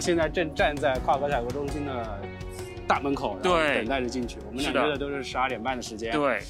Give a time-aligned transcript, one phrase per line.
[0.00, 2.20] 现在正站在跨国采购中心的
[2.86, 4.36] 大门口，然后对等待着进去。
[4.46, 6.40] 我们俩是的约的都是十二点半的时间。，对，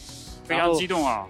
[0.45, 1.25] 非常激动啊！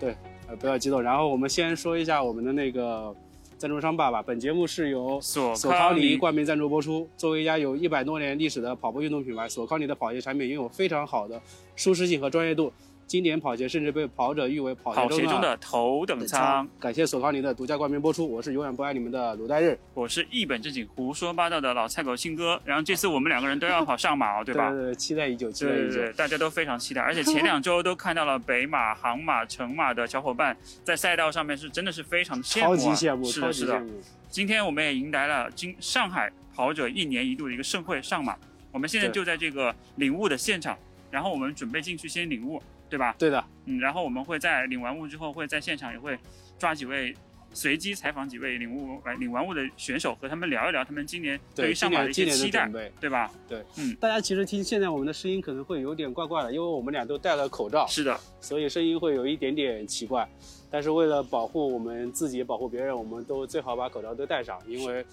[0.55, 1.03] 呃，不要激动。
[1.03, 3.15] 然后我们先说一下我们的那个
[3.59, 4.23] 赞助商爸爸。
[4.23, 7.09] 本节目是由索索康尼尼冠名赞助播出。
[7.17, 11.41] 作为一家有一百多年历史的跑步运动品牌，索康尼的跑鞋产品拥有非常好的
[11.75, 12.73] 舒适性和专业度。
[13.07, 16.69] 经典跑鞋甚至被跑者誉为跑跑鞋中的鞋中的头等舱。。
[16.81, 22.61] 感谢索康尼的独家冠名播出，我是永远不爱你们的鲁代日，我是一本正经胡说八道的老菜狗信哥。
[22.65, 24.71] 然后这次我们两个人都要跑上马哦，对吧？
[24.71, 25.83] 对对，期待已久，期待已久。
[25.83, 33.83] 对对对，大家都非常期待，而且前两周都看到了北马、杭马、成马的小伙伴在赛道上面是真的是非常的羡慕、啊，超级羡慕，是的，是的。
[34.29, 38.37] 今天我们也迎来了今上海跑者一年一度的一个盛会上马，
[38.73, 40.77] 我们现在就在这个领悟的现场，
[41.11, 42.61] 然后我们准备进去先领悟，
[42.95, 43.15] 对吧？
[43.19, 46.17] 对的，嗯，然后我们会在领完物之后，会在现场也会
[46.59, 47.13] 抓几位
[47.53, 53.33] 随机采访几位领物来领完物的选手，和他们聊一聊他们今年对于对，上马的一些期待对吧。
[53.49, 53.97] 对嗯？
[53.97, 60.29] 大家其实听现在我们的声音可能会有点怪怪的，因为我们俩都戴了口罩，是的，所以声音会有一点点奇怪。
[60.71, 65.05] 但是为了保护我们自己，保护别人，我们都最好把口罩都戴上，因为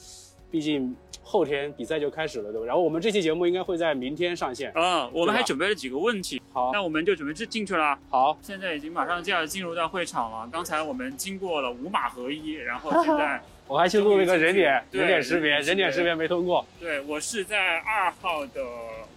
[0.51, 2.67] 毕竟后天比赛就开始了，对吧？
[2.67, 4.71] 然后我们这期节目应该会在明天上线。
[4.75, 7.97] 嗯，我们还准备了几个问题，好，那我们就准备进进去了。
[8.09, 18.61] 好，现在已经马上就要进入到会场了，刚才我们经过了五马合一，然后现在 我还去录了一个人脸 人脸识别，人脸识别人脸识别没通过，对我是在二号的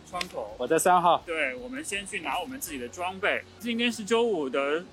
[0.08, 0.54] 窗口。
[0.58, 1.20] 我在三号。
[1.26, 3.42] 对，我们先去拿我们自己的装备。
[3.58, 4.84] 今天是周五的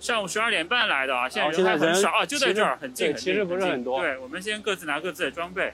[0.00, 3.14] 上午十二点半来的啊，现在人还很少啊，就在这儿，很近。
[3.16, 5.72] 其实不是很多对，我们先各自拿各自的装备。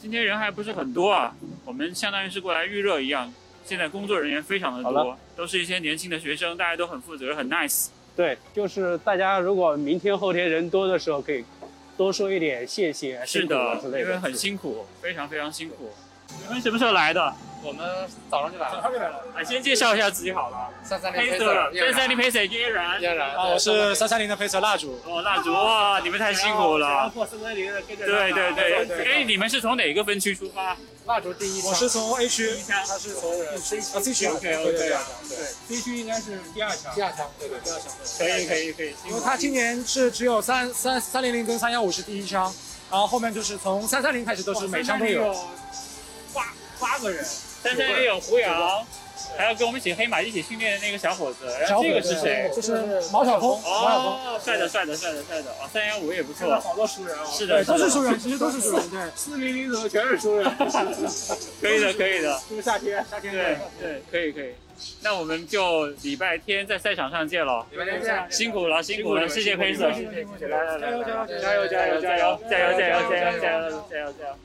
[0.00, 1.34] 今天人还不是很多啊，
[1.64, 3.32] 我们相当于是过来预热一样。
[3.64, 7.88] 现在工作人员非常的多，都是一些年轻的学生，大家都很负责，很 nice。
[8.14, 11.44] 对，就是大家如果明天后天人多的时候，可以
[11.96, 14.00] 多说一点谢谢、是之类的。
[14.00, 15.90] 因为很辛苦，非常非常辛苦。
[16.28, 17.34] 你们什么时候来的？
[17.62, 17.84] 我们
[18.30, 19.16] 早上就来了，早上就来了。
[19.34, 20.68] 啊，先介绍一下自己好了。
[20.84, 23.00] 三三零黑色黑色的，三三零配色嫣然。
[23.00, 27.10] 嫣然啊，我是三三零的配色蜡烛，哦，蜡烛哇，你们太辛苦了。
[27.10, 30.76] 破三三零的跟着对对对，对哎，你们是从哪个分区出发？
[31.06, 35.36] 蜡烛第一枪，我是从 A 区，枪他是从啊 C 区 OK，OK 对对对对
[35.68, 37.02] ，C 区应该是第二枪第。
[37.02, 37.90] 二枪，对对第二枪。
[38.18, 42.52] 可以可以可以，因为他今年是只有三三三零零跟三幺五是第一枪，
[42.90, 45.34] 然后后面就是从三三零开始都是每枪都有。
[46.78, 48.86] 八八个人，三三也有胡杨，
[49.36, 52.50] 还有跟我们一起黑马一起训练的那个小伙子，然后这个是谁？
[52.54, 52.72] 就是
[53.10, 57.24] 毛晓峰，毛晓峰，哦，帅的帅的帅的帅的，啊，三幺五也不错，好多熟人啊！
[57.26, 59.00] 是的，的都是熟人，其实都是熟人，对。
[59.14, 60.44] 四零零怎么全是熟人？
[61.60, 64.54] 可以的可以的，就是夏天，夏天对对，可以可以。
[65.00, 68.26] 那我们就礼拜天在赛场上见喽，礼拜天见。
[68.30, 74.36] 辛苦了辛苦了，谢谢黑色，辛苦辛苦来来来来，加油加油加油加油加油加油加油加油加油加油加油！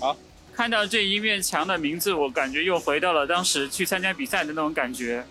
[0.00, 0.16] 好，
[0.60, 5.24] 看到这一面墙的名字，我感觉又回到了当时去参加比赛的那种感觉。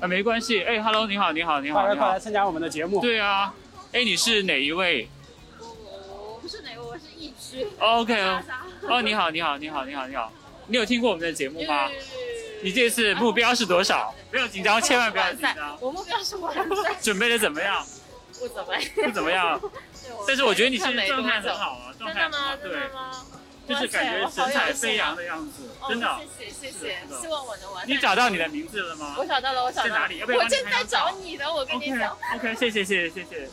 [0.00, 2.20] 啊，没关系，哎，Hello，你好，你好，你好，你好快来快来。
[2.20, 3.00] 参加我们的节目。
[3.00, 3.52] 对啊，
[3.90, 5.08] 哎，你是哪一位
[5.58, 5.66] 我
[6.34, 7.66] 我不是哪位，我是疫区。
[7.80, 8.14] ？OK，
[8.86, 10.32] 哦，你好，你好，你好，你好，你好。
[10.68, 11.88] 你有听过我们的节目吗？
[12.62, 14.14] 你这次目标是多少？
[14.30, 15.76] 不要紧张，千万不要紧张。
[15.80, 17.84] 我目标是完赛，准备的怎么样？
[18.38, 18.82] 不怎么样。
[18.94, 19.60] 不怎么样，
[20.24, 22.38] 但是我觉得你现在状态很好啊，状真的吗？
[22.38, 23.24] 态很好，真对，的吗？
[23.68, 26.06] 就是感觉神采飞扬的样子，真的。
[26.06, 27.94] 哦谢谢谢谢希望我能完成。
[27.94, 29.94] 你找到你的名字了吗我找到了，我找到了。
[29.94, 32.18] 在哪里要不要我正在找你的，我跟你？OK 讲。
[32.34, 33.48] OK， 谢谢谢谢谢谢。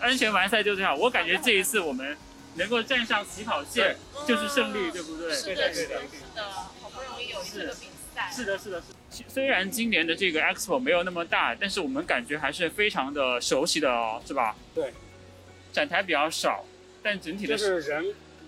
[0.00, 2.16] 安全完赛就这样，我感觉这一次我们
[2.54, 3.94] 能够站上起跑线
[4.26, 5.34] 就是胜利，对不对？
[5.34, 8.30] 是的，是的，是的，好不容易有这个比赛。
[8.34, 9.28] 是的，是的，是的。
[9.28, 14.56] 虽然今年的这个 Expo 没有那么大，但是我们感觉还是非常的熟悉的哦，是吧？
[14.74, 14.92] 对。
[15.72, 16.64] 展台比较少，
[17.02, 18.04] 但整体的就是人，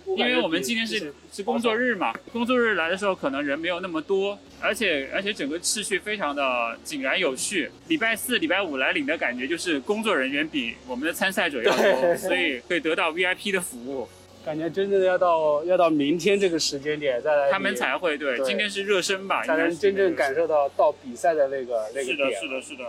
[0.06, 7.70] 因为我们今天是是工作日嘛，工作日来的时候可能人没有那么多，而且而且整个秩序非常的井然有序。
[7.88, 14.08] 礼拜四、礼拜五来领的感觉就是工作人员比我们的参赛者要多，所以可以得到 VIP 的服务，
[14.44, 18.36] 感觉真正的要到要到明天这个时间点再来，他们才会对。
[18.36, 22.40] 对今天是热身吧，才能真正感受到到比赛的那个那个是的，点。
[22.40, 22.84] 是的，是的。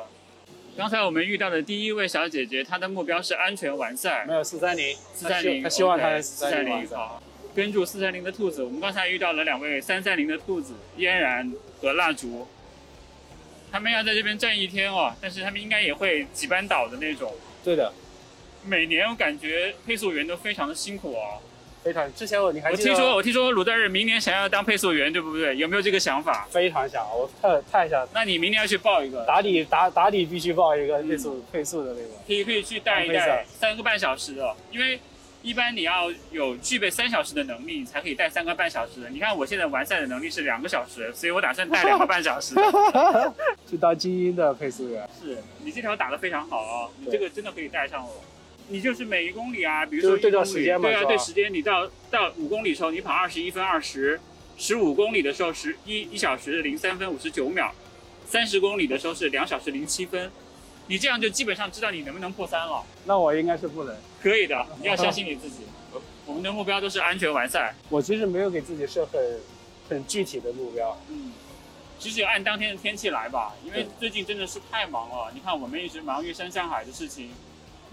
[0.76, 6.88] 刚才我们遇到的第一位小姐姐，她的目标是安全完赛没，有四三零，四三零，她希望他四三零。
[6.90, 7.22] 好。
[7.56, 12.48] 跟住四三零的兔子，我们刚才遇到了两位三三零的兔子，嫣然和蜡烛。
[13.72, 17.32] 他们要在这边站一天哦，但是他们应该也会几班倒的那种。
[17.64, 17.94] 对的，
[18.66, 21.40] 每年我感觉配速员都非常的辛苦哦。
[21.84, 22.12] 非常。
[22.16, 25.56] 之前我你还我听说我听说鲁代日明年想要当配速员，对不对？
[25.58, 26.48] 有没有这个想法？
[26.50, 32.10] 非常想，我太太想那你明年要去报一个，打底打打底必须报一个配速配速的那个。
[32.26, 35.00] 可以可以去带一带三个半小时的，因为
[35.42, 39.10] 一般你要有具备三小时的能力，你才可以带三个半小时的。
[39.10, 43.34] 你看我现在完赛的能力是两个小时，所以我打算带两个半小时 的。
[43.70, 48.24] 去当精英的配速员，是你这条打得非常好啊，你这个真的可以带上我。
[48.70, 54.20] 你就是每一公里啊，比如说就是对照一公里时间嘛对啊，对时间，你到到五公里的时候，你跑二十一分二十，
[54.58, 57.74] 十五公里的时候十一一小时零三分五十九秒，
[58.26, 60.32] 三十公里的时候是两小时零七分，
[60.88, 62.84] 你这样就基本上知道你能不能破三了。
[63.06, 63.96] 那我应该是不能。
[64.22, 65.64] 可以的， 你要相信你自己。
[66.26, 67.76] 我们的目标都是安全完赛。
[67.90, 69.40] 我其实没有给自己设很
[69.90, 70.98] 很具体的目标。
[71.10, 71.34] 嗯，
[72.00, 75.30] 其实就按当天的天气来吧，因为最近真的是太忙了。
[75.34, 77.30] 你看，我们一直忙于山向海的事情，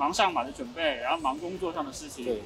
[0.01, 2.25] 忙上马的准备，然后忙工作上的事情。
[2.25, 2.39] 对，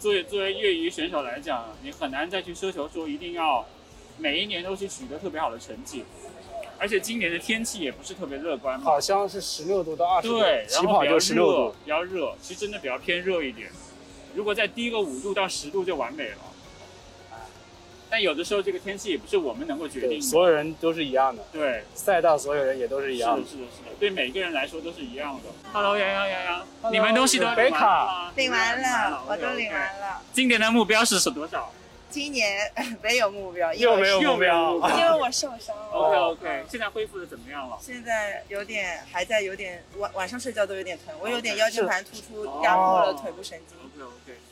[0.00, 3.64] 作为作为业余选手来讲，你很难再去奢求说一定要
[4.18, 6.02] 每一年都去取得特别好的成绩。
[6.80, 13.70] 而且今年的天气也不是特别乐观嘛，好像是十六度到二十度，对，然后比较就十六热度。，比较热，其实真的比较偏热一点。
[14.34, 16.38] 如果再低个五度到十度就完美了。
[18.10, 20.20] 但有的时候这个天气也不是我们能够决，定的。
[20.20, 23.46] 所有人都是一样的，对，赛道所有人也都是一样的。
[23.48, 25.42] 是的，是的，对每个人来说都是一样的。
[25.72, 30.20] Hello，洋洋洋洋，Hello，你们东西都领完了吗领完了，我都领完了。
[30.32, 31.72] 今年的目标是是多少
[32.10, 32.68] 今年
[33.00, 35.90] 没有目标，因为我又没有目标，因为我受伤了。
[35.92, 37.78] ？OK OK，现在恢复的怎么样了？
[37.80, 43.78] 现在有点还在有点晚晚上睡觉都有点疼，我有点腰间盘突出压迫了腿部神经。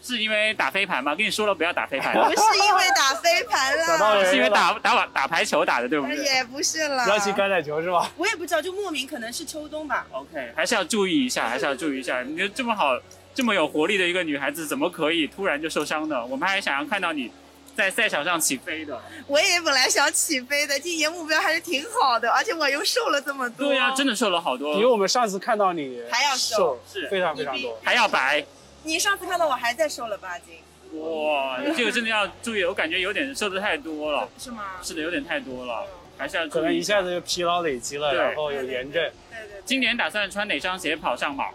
[0.03, 1.15] 是因为打飞盘吗？
[1.15, 7.11] 跟你说了不要打飞盘， 不是因为打飞盘 了，找到人是因为打打打排球打的，对不对也不是了不。
[7.11, 8.11] 要去橄榄球是吧？
[8.17, 10.07] 我也不知道，就莫名可能是秋冬吧。
[10.13, 12.23] ？OK，还是要注意一下，还是要注意一下。
[12.23, 12.99] 你就这么好、
[13.35, 16.25] 这么有活力的一个女孩子，怎么可以突然就受伤呢？
[16.25, 17.31] 我们还想要看到你
[17.77, 18.99] 在赛场上起飞的。
[19.27, 23.67] 我也本来想起飞的，今年目标还是挺好的，而且我又瘦了这么多。
[23.69, 27.79] 对呀、真的瘦了好多比，我们上次看到你还要瘦瘦，是非常非常多。
[27.85, 28.45] 还要白。
[28.89, 30.55] 你上次看到我还在瘦了八斤，
[30.99, 34.27] 哇，这个真的要注意，我感觉有点瘦的太多了。
[34.41, 34.65] 是吗？
[34.83, 35.87] 是的，有点太多了，
[36.17, 38.95] 还是要注意可能一下子就疲劳累积了，对然后有炎症。
[39.31, 39.63] 对对对。
[39.67, 41.51] 今年打算穿哪双鞋跑上马？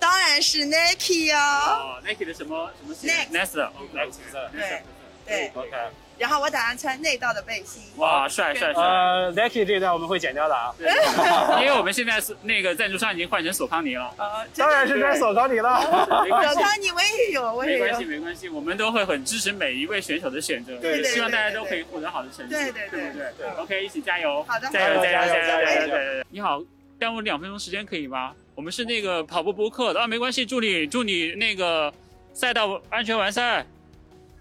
[0.00, 4.50] 当然是 Nike 哦，哦，Nike 的什么什么鞋 Next？Next，蓝紫色。
[4.52, 4.82] 对
[5.24, 5.52] 对。
[5.54, 5.70] OK，
[6.18, 7.82] 然后我打算穿内道的背心。
[7.96, 8.82] 哇，帅帅帅！
[8.82, 10.88] 呃，Nike 这一段我们会剪掉的啊，对
[11.64, 14.04] 因为我们现在是那个赞助商已经换成索康尼了。
[14.18, 15.80] 啊，当然是穿索康尼了。
[16.24, 24.42] 没关系，小康尼我也有，我也有没关系，没关系，我们都会很支持每一位选手的选择，对对希望大家都可以获得好的成绩，对对对对不对对？OK，一起加油！
[24.48, 25.66] 好的加油，加油，加油加油，加油！
[25.66, 26.24] 加油加油！
[26.30, 26.60] 你好，
[26.98, 28.32] 耽误两分钟时间可以吗？
[28.54, 31.92] 我们是那个跑步播客的啊，没关系，祝你祝你那个
[32.32, 33.64] 赛道安全完赛。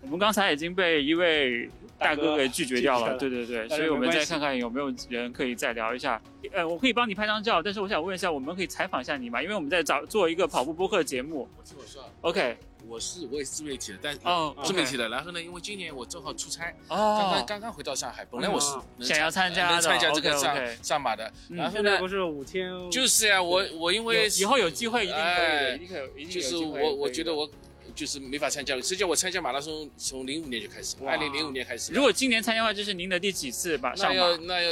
[0.07, 1.69] 我们刚才已经被一位
[2.00, 6.21] 大哥给拒绝掉了， 对对对，所以我们再看看有没有人可以再聊一下。
[6.54, 9.44] 呃，我可以帮你拍张照，但是我想问一下，我们可以采访一下你吗？
[9.44, 11.48] 因为我们在找做一个跑步播客节目。
[11.57, 12.56] 我听我说啊，OK，
[12.88, 15.09] 我是我也是自媒体的，但哦自媒体的。
[15.09, 21.30] 然后呢，因为今年我正好出差，刚哦刚，刚刚回到上海，本来我是想要参加的能参加这个上上马的。
[21.50, 25.18] 嗯然后呢不，是五天，就是呀，我我因为以后有机会一定
[25.90, 27.49] 可以就是我我觉得我
[27.97, 28.81] 就是没法参加了。
[28.81, 31.92] 实际上我参加马拉松从零五年就开始，哇二零零五年开始。
[31.92, 33.94] 如果今年参加的话，这是您的第几次吧？
[33.97, 34.16] 那上马？
[34.16, 34.71] 要那要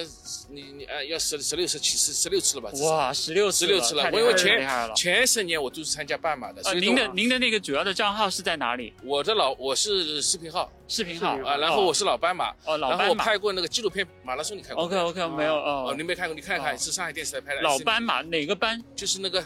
[0.52, 2.70] 你你呃要十十六十七十十六次了吧？
[2.84, 4.96] 哇，十六次了，16次了我因为前。
[4.96, 8.94] 前十年我都是参加半马的，呃，所以您的您的那个主要的账号是在哪里？
[9.04, 13.24] 我的老我是视频号视频号啊，然后我是老斑马，哦老然后我斑马。
[13.24, 16.36] 拍过那个纪录片马拉松，你看过 OK OK 没有哦，哦你，没看过？
[16.36, 17.62] 你看看，哦是上海电视台拍的。
[17.62, 18.84] 老斑马哪个斑？
[18.96, 19.44] 就是那个，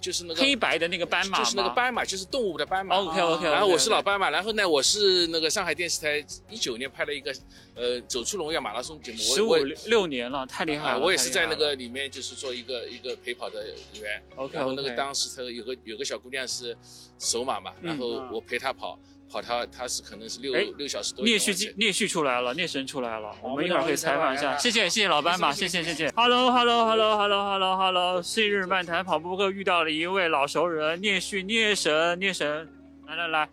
[0.00, 1.44] 就是那个黑白的那个斑马吗？
[1.44, 2.96] 就是那个斑马，就是动物的斑马。
[2.96, 3.44] OK OK。
[3.44, 7.34] 然后我是老斑马，然后呢，我是那个上海电视台一九年拍了一个
[7.74, 10.94] 呃走出荣耀马拉松节目，十五六六年了，太厉害了。
[10.94, 13.66] 啊我也是在那个里面就是做一个一个陪跑的
[14.00, 14.90] 员，OK 然后那个。
[14.90, 16.76] 当时他有个有个小姑娘是
[17.18, 18.98] 首马嘛，嗯然后我陪她跑，
[19.30, 21.24] 跑他他是可能是六哎六小时多。
[21.24, 24.56] 聂旭聂旭出来了，聂神出来了，我们一会儿可以采访一下。
[24.58, 26.10] 谢谢谢谢老斑马，谢谢谢谢。
[26.16, 32.68] Hello Hello Hello Hello Hello Hello，昔日漫谈跑步课遇到了一位老熟人，聂旭聂神聂神，
[33.06, 33.48] 来来来，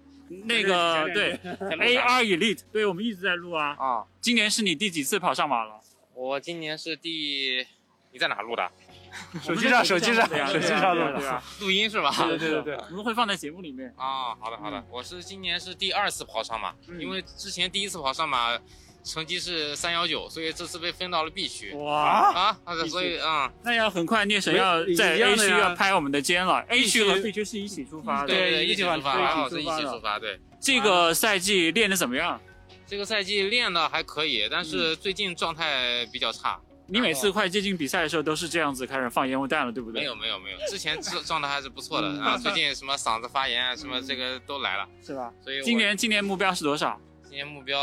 [0.46, 3.76] 那个对 AR Elite，对我们一直在录啊。
[3.80, 5.80] 啊，今年是你第几次跑上马了？
[6.16, 7.64] 我今年是第，
[8.12, 8.68] 你在哪录的？
[9.44, 11.20] 手机上手机上手机上录
[11.62, 12.12] 录音是吧？
[12.28, 13.94] 对对对对， 我们会放在节目里面。
[13.98, 18.58] 啊，好的好的，我是今年是第二次跑上马，嗯因为之前第一次跑上马
[19.04, 21.74] 成绩是三幺九，所以这次被分到了 B 区。
[21.76, 28.28] 哇，啊，啊所以啊、那要很快聂神要在 A 区要拍我们的肩了，A 区和区 B 区是一起出发的。
[28.28, 30.20] 对对，一起出发一起出发，还好是一一起出发。
[30.20, 32.40] 对，这个赛季练的怎么样？
[32.86, 36.60] 这个赛季练的还可以，但是嗯最近状态比较差。
[36.88, 40.02] 你每次快接近比赛的时候都是这样子开始放烟雾弹了，对不对？
[40.02, 45.32] 没有没有没有，之前状状态还是不错的，然后最近什么嗓子发炎啊，什么这个都来了，是吧？
[45.44, 47.00] 所以今年今年目标是多少？
[47.24, 47.78] 今年目标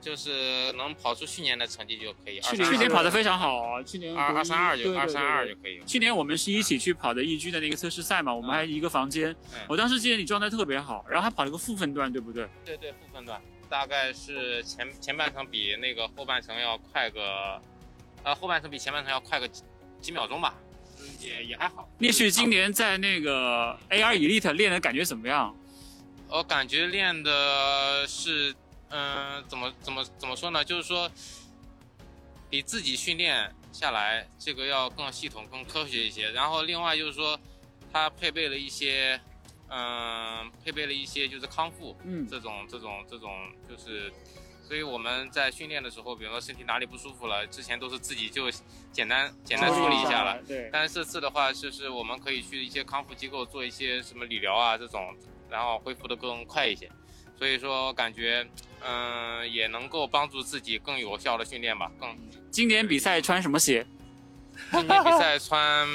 [0.00, 2.40] 就是能跑出去年的成绩就可以。
[2.40, 5.82] 去年去年跑得非常好啊，去年二二三二就二三二就可以。
[5.84, 9.32] 去年我们是一起去跑的易居的那个测试赛嘛，我们还一个房间。
[9.32, 12.48] 嗯我当时记得你状态特别好，然后还跑了个负分段，对不对？
[12.64, 17.60] 对对，负分段大概是前前半程比那个后半程要快个，
[18.28, 19.62] 呃，后半程比前半程要快个几
[20.02, 20.54] 几秒钟吧，
[21.18, 21.88] 也也还好。
[21.98, 25.56] 聂旭今年在那个 AR Elite 练的感觉怎么样？
[26.28, 28.54] 我感觉练的是，
[28.90, 30.62] 嗯、怎么怎么怎么说呢？
[30.62, 31.10] 就是说，
[32.50, 36.30] 比自己训练下来，这个要更系统、更科学一些。
[36.32, 37.40] 然后另外就是说，
[37.90, 39.18] 它配备了一些，
[39.70, 43.30] 嗯、配备了一些就是康复，嗯，这种这种这种
[43.66, 44.12] 就是，
[44.68, 48.50] 所以我们在训练的时候，比如说身体哪里不舒服了，之前都是自己就
[48.92, 50.38] 简单简单处理一下了。。
[50.46, 55.16] 对，但是这次的话，就是我们可以去一些康复机构做一些什么理疗啊这种，
[55.48, 56.86] 然后恢复的更快一些。
[57.38, 58.46] 所以说感觉，
[58.84, 61.90] 嗯、也能够帮助自己更有效的训练吧。
[61.98, 62.14] 更
[62.50, 63.86] 今年比赛穿什么鞋？
[64.70, 65.88] 今年比赛穿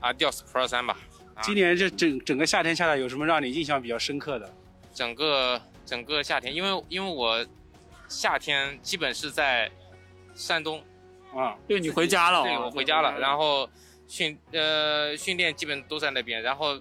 [0.00, 0.98] Adidas Pro 三吧。
[1.34, 4.52] 啊今年这整整个夏天下来，有什么让你印象比较深刻的？
[4.92, 7.46] 整个整个夏天，因为因为我
[8.10, 9.70] 夏天基本是在
[10.34, 10.84] 山东，
[11.34, 12.40] 啊，对你回家了。
[12.40, 13.70] 哦，对我回家了，然后后
[14.08, 16.78] 训呃训练基本都在那边，然后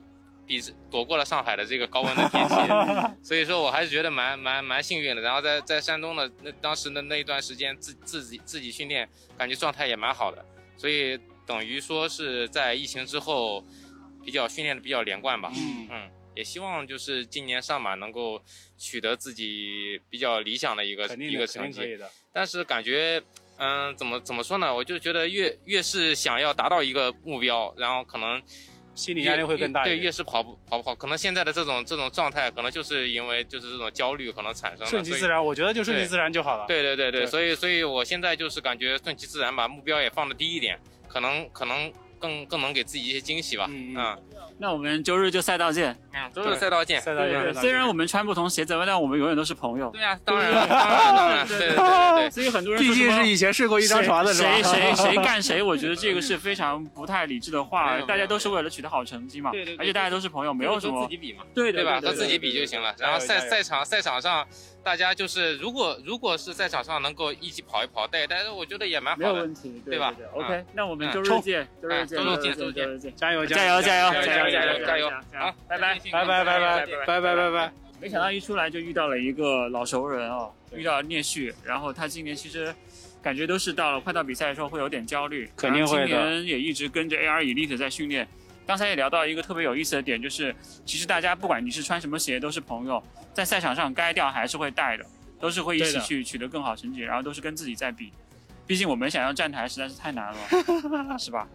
[0.48, 0.59] 比
[0.89, 2.55] 躲过了上海的这个高温的天气，
[3.21, 5.21] 所以说我还是觉得蛮蛮蛮幸运的。
[5.21, 9.07] 然后在在山东的那当时的那一段时间自自己自己训练，
[9.38, 10.43] 感觉状态也蛮好的，
[10.75, 13.63] 所以等于说是在疫情之后
[14.25, 15.51] 比较训练的比较连贯吧。
[15.55, 15.88] 嗯。
[15.91, 18.41] 嗯，也希望就是今年上马能够
[18.77, 21.98] 取得自己比较理想的一个的，一个成绩。
[22.31, 23.21] 但是感觉，
[23.57, 24.74] 嗯，怎么怎么说呢？
[24.74, 28.41] 我就觉得越越是想要达到一个目标，然后可能
[28.95, 29.98] 心理压力会更大对。
[29.98, 34.86] 越是跑不跑不好，可能现在的这种这种状态，可能就是因为就是这种焦虑可能产生的。
[34.86, 36.65] 顺其自然，我觉得就顺其自然就好了。
[36.67, 43.65] 对对对对，对所以所以我现在就是感觉顺其自然，把目标也放的低一点，可能可能更更能给自己一些惊喜吧。
[43.69, 44.17] 嗯嗯嗯
[44.61, 45.97] 那我们周日就赛道见。
[46.13, 46.99] 嗯，周日赛道见。
[46.99, 47.53] 赛道见。
[47.53, 49.89] 虽然我们穿不同鞋子，但我们永远都是朋友。
[49.89, 52.29] 对呀、当然当然当然，对对对对对。
[52.29, 54.33] 所以很多人毕竟是以前睡过一张床的？
[54.33, 58.01] 谁谁 谁干谁，我觉得这个是非常不太理智的话。
[58.01, 61.43] 大家都是为了取得好成绩嘛，对对对而且大家都是朋友，没有什么自己比嘛。
[61.55, 62.01] 对对吧？
[62.01, 62.93] 对和自己比就行了。
[62.99, 64.45] 然后赛赛场赛场上，
[64.83, 82.74] 大家就是如果如果是在场上能够一起跑一跑，对但是我觉得也蛮好的，没有问题，对吧？OK，那我们周日见，周日见，周日见，周日见，加油，加油，加油，加油，加油，加油，好，拜拜，拜拜，拜拜，拜拜，拜拜，没想到一出来就遇到了一个老熟人哦，遇到聂旭，然后他今年其实
[83.21, 86.41] 感觉都是到了快到比赛的时候会有点焦虑，肯定会的。
[86.41, 88.27] 也一直跟着 A R Elite 在训练。
[88.69, 93.01] 刚才也聊到一个特别有意思的点，就是其实大家不管你是穿什么鞋，都是朋友，
[93.33, 95.03] 在赛场上该掉还是会带的，
[95.39, 98.13] 都是会一起去取得更好成绩，然后都是跟自己在比。
[98.67, 101.47] 毕竟我们想要站台实在是太难了， 是吧？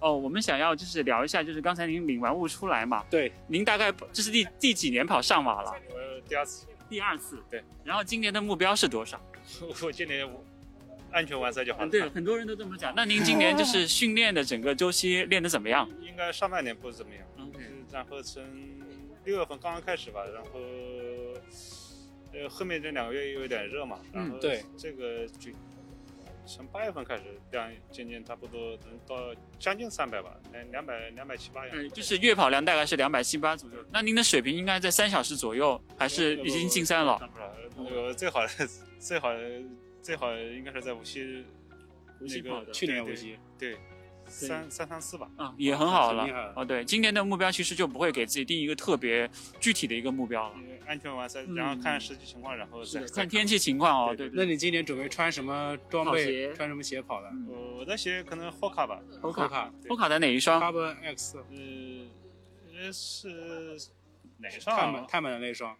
[0.00, 5.70] 哦，我们想要就是聊一下，就是刚才您领完物出来嘛，对，您大概这是第第几年跑上马了？
[5.90, 7.62] 我第二次，第二次，对。
[7.84, 9.20] 然后今年的目标是多少？
[9.84, 10.26] 我今年
[11.14, 11.86] 安全完赛就好了。
[11.86, 12.92] 嗯，对，很多人都这么讲。
[12.96, 15.88] 那您今年就是训练的整个周期练得怎么样？
[16.02, 18.42] 应该上半年不是怎么样，OK 然后从
[19.24, 20.60] 六月份刚刚开始吧，然后
[22.32, 25.52] 呃后面这两个月又有点热嘛，然后嗯对这个就
[26.46, 31.76] 从八月份开始量渐渐差不多能到将近三百吧，两两百两百七八样。
[31.76, 33.76] 嗯，就是月跑量大概是两百七八左右。
[33.92, 37.18] 那您的水平应该在三小时左右，还是已经进三了？
[37.76, 38.48] 那个最好的
[38.98, 39.32] 最好
[40.04, 41.42] 最好应该是在无锡
[42.20, 43.78] 无锡跑的去年无锡，对
[44.26, 45.30] 三三三四吧。
[45.38, 46.52] 嗯，也很好了很厉害。
[46.54, 54.14] 哦，对，今年的目标其实就不会给自己定一个特别具体的一个目标了，呃安全完赛，嗯然后看实际情况，然后再看天气情况哦。
[54.14, 56.52] 对那你今年准备穿什么装备？
[56.52, 63.28] 穿什么鞋跑的嗯我我的鞋可能 Hoka 吧，，Hoka Hoka 的哪一双？Carbon X 呃，呃是
[64.36, 65.06] 哪一双板？
[65.06, 65.74] 碳板的那双，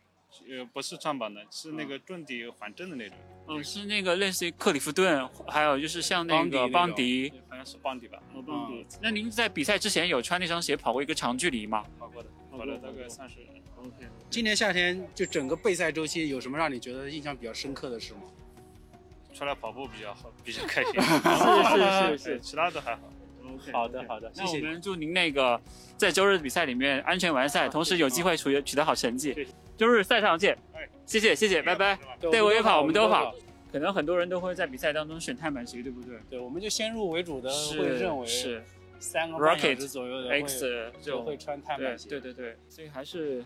[0.48, 3.16] 呃，不是长板的，是那个重底缓震的那种，
[3.48, 7.40] 嗯，是那个类似于克里夫顿，还有就是像那个邦邦迪迪。
[7.48, 8.86] 好像是邦迪吧，哦，邦迪。
[9.00, 13.36] 那您在比赛之前有穿那双鞋跑过一个长距离吗跑过的，跑了大概三十。
[13.76, 14.06] ？OK。
[14.30, 18.20] 今年夏天就整个备赛周期有什么让你觉得印象比较深刻的事吗？
[19.32, 20.92] 出来跑步比较好，比较开心。
[21.00, 23.02] 是是是是其他都还好。
[23.44, 25.60] OK，好的好的那谢谢我们祝您那个
[25.96, 29.46] 在周日比赛里面安全完赛，同时有机会取取得好成绩。
[29.76, 31.98] 周日赛场见，哎谢谢谢谢，拜拜。
[32.20, 33.34] 对，我也跑，我们都跑。。
[33.72, 36.16] 可能很多人都会在比赛当中选碳板鞋，对不对？
[36.30, 38.62] 对，我们就先入为主的是会认为是
[39.00, 42.08] 三个半小 Rocket 时左右的 X 就会穿碳板鞋。
[42.08, 43.44] 对对对，所以还是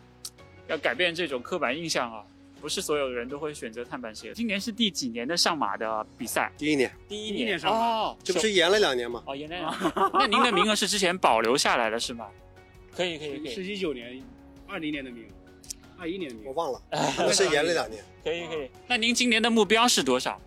[0.67, 2.23] 要改变这种刻板印象啊，
[2.61, 4.35] 不是所有人都会选择碳板鞋。
[4.35, 6.53] 今年是第几年的上马的比赛？
[6.59, 9.23] 第一年，第一第一年上马哦，这不是延了两年吗？
[9.27, 12.29] 哦，延了两年 那您的名额是之前保留下来的是吗？
[12.95, 14.23] 可以可以可是以一九年、
[14.67, 15.29] 二零年的名额，
[15.99, 16.37] 二一年的。
[16.45, 16.81] 我忘了，
[17.19, 18.03] 应该是延了两年。
[18.25, 18.71] 可以可以。
[18.87, 20.41] 那您今年的目标是多少？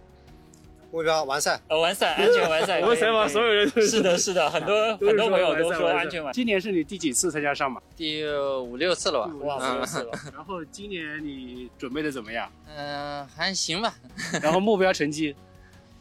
[0.91, 2.79] 目标完赛，呃，完赛，安全完赛。
[2.83, 6.33] 我们采访所有人都是的，是的，很多 很多朋友都说安全完。
[6.33, 7.81] 今年是你第几次参加上马？
[7.95, 9.31] 第五六次了吧？
[9.45, 10.11] 哇，五六次了。
[10.35, 12.51] 然后今年你准备的怎么样？
[12.75, 13.93] 嗯、还行吧，
[14.41, 15.33] 然后目标成绩？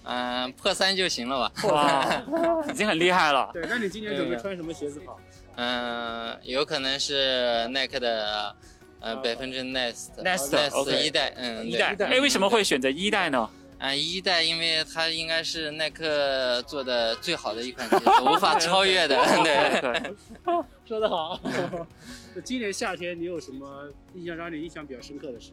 [0.02, 1.68] 嗯、破三就行了吧？
[1.68, 2.22] 哇，
[2.68, 3.48] 已经很厉害了。
[3.52, 5.20] 对，那你今年准备穿什么鞋子跑？
[5.54, 8.56] 嗯、有可能是耐克的，
[9.00, 13.48] 呃，百分之 Nest Nest，OK 一代，嗯，一代，哎，为什么会选择一代呢？
[13.78, 19.80] 啊、一代，因为它应该是耐克做的最好的一款鞋子， 无法超越的，对。
[19.80, 20.14] 对，
[20.84, 21.40] 说得好。
[22.44, 25.52] 今年夏天你有什么印象让你印象比较深刻的事？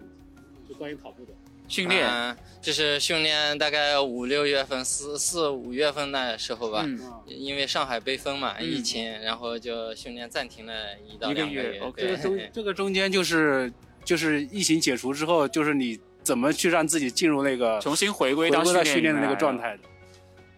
[0.67, 1.31] 就关于跑步的。
[1.67, 6.85] 训练，嗯、就是训练大概五六月份、四四五月份那时候吧，
[7.25, 10.73] 因为上海被封嘛，嗯疫情，然后就训练暂停了
[11.07, 13.71] 一到两个月这个中对， 这个中间就是
[14.05, 19.83] 就是疫情解除之后，就是你怎么去让自己进入那个重新回归回到归到训练的那个状态的？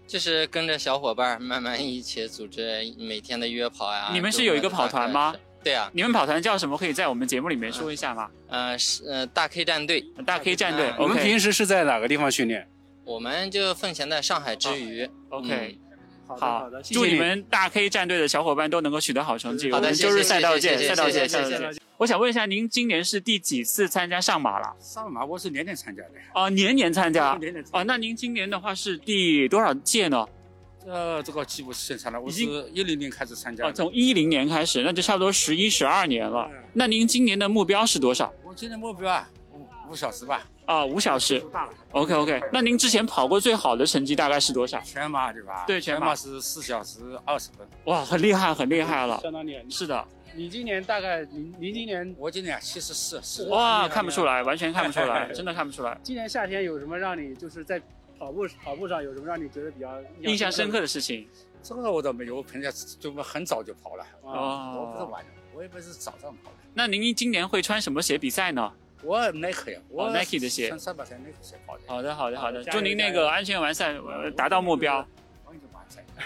[0.07, 4.09] 就是跟着小伙伴慢慢一起组织每天的约跑呀。
[4.11, 5.35] 你们是有一个跑团吗？
[5.69, 6.75] 对啊，你们跑团叫什么？
[6.75, 8.27] 可以在我们节目里面说一下吗？
[8.47, 12.67] 呃是呃大 K 战队，大 K 战队嗯我们平时是在哪个地方训练？
[13.05, 15.07] 我们就奉贤在上海之余。
[15.29, 15.77] OK，
[16.25, 19.71] 好的好好的，祝你们大 K 战队的小伙伴都能够取得好成绩。
[19.71, 21.81] 好的我们周日谢谢赛道见，赛道见，谢谢赛道见。
[21.97, 24.75] 我想问一下，您今年是第几次参加上马了？
[24.79, 27.35] 上马我是年年参加的，哦，年年参加。
[27.39, 30.25] 年年哦，那您今年的话是第多少届呢？
[30.89, 33.73] 呃，这个记不清楚了，我是一零年开始参加哦，的。
[33.73, 36.49] 从一零年开始，那就差不多十一、十二年了。
[36.73, 38.33] 那您今年的目标是多少？
[38.43, 41.39] 我今年目标啊，五五小时吧，啊，五小时。
[41.53, 41.73] 大了。
[41.91, 44.81] OK OK，那您之前跑过最好的成绩大概是多少？
[44.81, 45.63] 全马对吧？
[45.67, 47.67] 对全马是四小时二十分。
[47.85, 49.19] 哇，很厉害，很厉害了。
[49.21, 49.63] 相当厉害。
[49.69, 55.95] 是的，你今年大概您您今年我今年七十四，是哇，看不出来，完全看不出来，真的看不出来。
[56.01, 57.79] 今年夏天有什么让你就是在
[58.19, 59.89] 跑步跑步上有什么让你觉得比较
[60.21, 61.27] 印象深刻的事情
[61.63, 64.03] 这个我倒没有，我平常就很早就跑了。
[64.23, 64.75] 啊？
[64.75, 65.05] 我不是哦。
[65.11, 66.57] 晚的，我也不是早上跑的。
[66.73, 68.71] 那您今年会穿什么鞋比赛呢？
[69.01, 71.83] 我耐克呀，我哦，Nike 的鞋穿三百三耐克鞋跑的。
[71.87, 75.05] 好的，好的，好的，祝您那个安全完赛，呃，达到目标。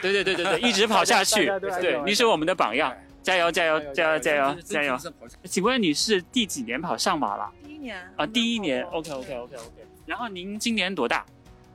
[0.02, 4.98] 对对对对对， 一直跑下去对，完赛您是我们的榜样，加油加油加油加油加油！
[5.46, 7.52] 请问你是第几年跑上马了？
[7.64, 8.84] 第一年啊，第一年。
[8.86, 9.88] OK OK OK OK。
[10.06, 11.26] 然后您今年多大？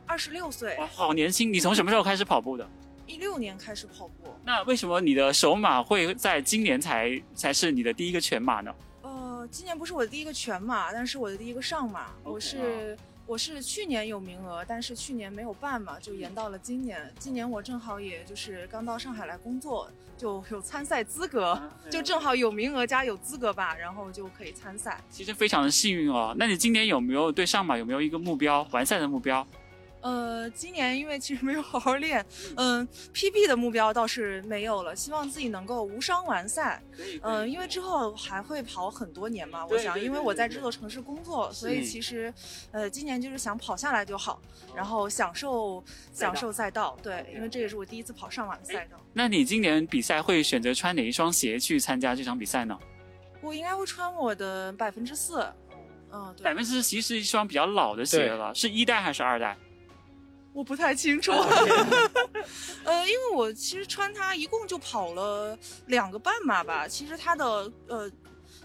[0.09, 1.53] 二十六岁哇，，好年轻！
[1.53, 2.66] 你从什么时候开始跑步的？
[3.07, 4.35] 一六年开始跑步。
[4.42, 8.75] 那为什么你的首马会在今年才才是你的第一个全马呢？
[9.03, 12.07] 呃，今年不是我的第一个全马，但是我的第一个上马。
[12.25, 17.14] 我是我是去年有名额，但是去年没有办嘛，就延到了今年。
[17.18, 24.99] 今年我正好也就是刚到上海来工作，就有参赛资格， 就正好有名额加有资格吧，然后就可以参赛。
[25.11, 26.35] 其实非常的幸运哦。
[26.38, 29.47] 那你今年有没有对上马有没有一个目标，完赛的目标？
[30.01, 32.25] 呃，今年因为其实没有好好练，
[32.57, 36.83] 嗯、p b 的目标倒是没有了，希望自己能够无伤完赛。
[37.23, 42.33] 嗯、因为之后还会跑很多年嘛，我想，因为我在这座城市工作，所以其实，
[42.71, 44.41] 呃，今年就是想跑下来就好，
[44.75, 45.83] 然后享受
[46.13, 46.97] 享受赛道。
[47.03, 48.97] 对，因为这也是我第一次跑上马的赛道。
[49.13, 52.79] 那你今年比赛会选择穿哪一双鞋去参加这场比赛呢？
[53.41, 55.47] 我应该会穿我的百分之四，
[56.13, 59.57] 嗯，对百，分之四其实是一双比较老的鞋了，是一代还是二代？
[60.59, 61.31] 我不太清楚。
[62.83, 68.11] 呃，因为我其实穿它一共就跑了两个半马吧，其实它的呃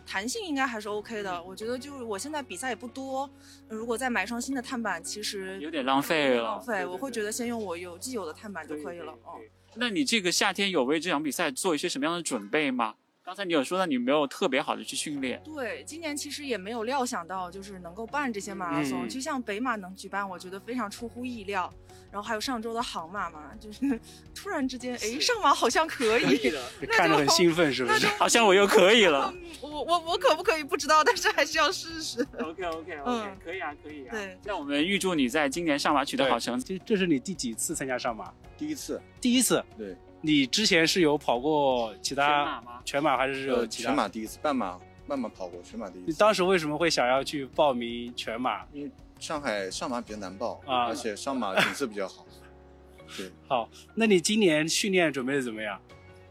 [0.03, 1.43] 弹性应该还是 OK 的。
[1.43, 3.29] 我觉得就是我现在比赛也不多，
[3.69, 9.11] 呃如果再买一双新的碳板，其实有点浪费了浪费，我会觉得先用我有既有的碳板就可以了。
[9.23, 9.37] 哦，
[9.75, 12.95] 那你这个夏天有为这场比赛做一些什么样的准备吗？
[13.25, 21.73] 刚才你有说到你没有特别好的去训练，对，今年其实也没有料想到就是能够办这些马拉松，嗯就像北马能举办，我觉得非常出乎意料。
[22.13, 23.99] 然后还有上周的杭马嘛，就是
[24.35, 26.53] 突然之间，哎，上马好像可以，
[26.91, 28.05] 看着很兴奋，是不是？
[28.19, 29.33] 好像我又可以了。
[29.61, 32.21] 我我我可不可以不知道，但是还是要试试。
[32.37, 34.11] OK OK OK，、嗯可以啊，可以啊。
[34.11, 36.77] 对，那我们预祝你在今年上马取得好成绩。
[36.77, 38.31] 这这是你第几次参加上马？
[38.55, 39.63] 第一次，第一次。
[39.75, 43.89] 对，你之前是有跑过其他全马吗全马还是有呃，其他？
[43.89, 46.13] 全马第一次，半马半马跑过，全马第一次你。
[46.13, 48.63] 当时为什么会想要去报名全马？
[48.71, 48.91] 因为
[49.23, 52.25] 上海上马比较难报啊而且上马景色比较好。
[53.17, 55.79] 对，好，那你今年训练准备的怎么样？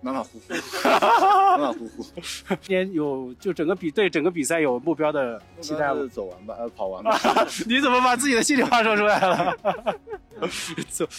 [0.03, 0.53] 马马虎虎，
[0.93, 2.05] 马马虎虎。
[2.61, 6.07] 今年有就整个比对整个比赛有目标的期待吗？
[6.13, 7.19] 走完吧，呃，跑完吧。
[7.67, 9.57] 你怎么把自己的心里话说出来了？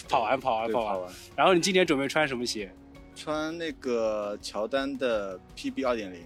[0.08, 0.70] 跑完跑完。
[0.70, 1.12] 跑完。
[1.34, 2.72] 然后你今年准备穿什么鞋？
[3.14, 6.20] 穿那个乔丹的 PB 二点零，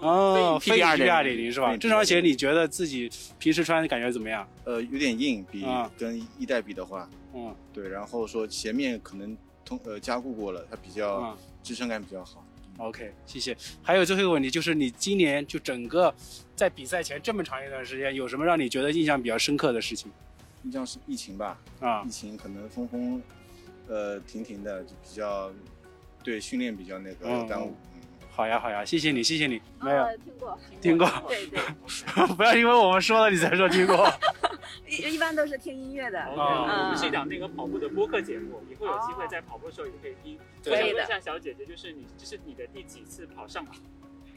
[0.00, 1.76] 哦，PB 机二点零是吧？
[1.76, 4.46] 这双鞋你觉得自己平时穿感觉怎么样？
[4.64, 12.44] 呃，有点硬，比啊跟一代比的话，嗯对，然后说鞋面可能通呃加固过了，它比较嗯支撑感比较好。
[12.78, 13.56] ，OK，谢谢。
[13.82, 16.12] 还有最后一个问题就是，你今年就整个
[16.56, 20.10] 在比赛前这么长一段时间，有什么让你觉得印象比较深刻的事情
[20.64, 22.10] 印象是疫情吧，啊疫？
[22.10, 23.22] 情可能风风
[23.88, 25.50] 呃停停的，就比较
[26.22, 27.70] 对训练比较那个嗯耽误。
[27.70, 27.76] 嗯
[28.32, 29.60] 好呀好呀，谢谢你谢谢你。
[29.82, 31.60] 没有呃，听过，听过，对 对，
[32.36, 34.08] 不要因为我们说了你才说听过。
[34.88, 36.20] 一一般都是听音乐的。
[36.22, 40.38] 啊我们是一档那个跑步的播客节目，以后有机会在跑步的时候也可以听。
[40.64, 43.72] 我想问一下小姐姐，就是你这是你的第几次跑上马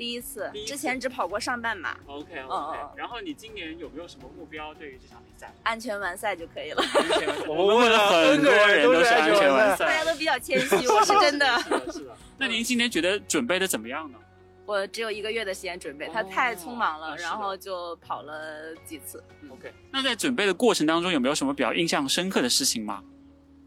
[0.04, 5.50] 第一次一，次之前只跑过上半马，？OK 嗯 OK，、嗯然后你今年有没有什么目标对于这场比赛？
[5.64, 6.84] 安全完赛就可以了。
[7.48, 11.48] 我们问了很多人都是安全完赛，大家都比较谦虚，我是真的。
[11.64, 12.18] 是的，是的。
[12.38, 14.20] 那您今年觉得准备的怎么样呢？
[14.66, 19.24] 我只有一个月的时间准备，他太匆忙了，哦然后就跑了几次。
[19.50, 23.02] OK，那在准备的过程当中，有没有什么比较印象深刻的事情吗？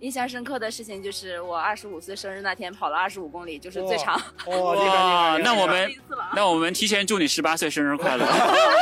[0.00, 4.14] 印象深刻的事情就是我二十五岁生日那天跑了二十五公里，就是最长。
[4.46, 5.38] 哇！
[5.38, 5.90] 那我们
[6.34, 8.26] 那我们提前祝你十八岁生日快乐。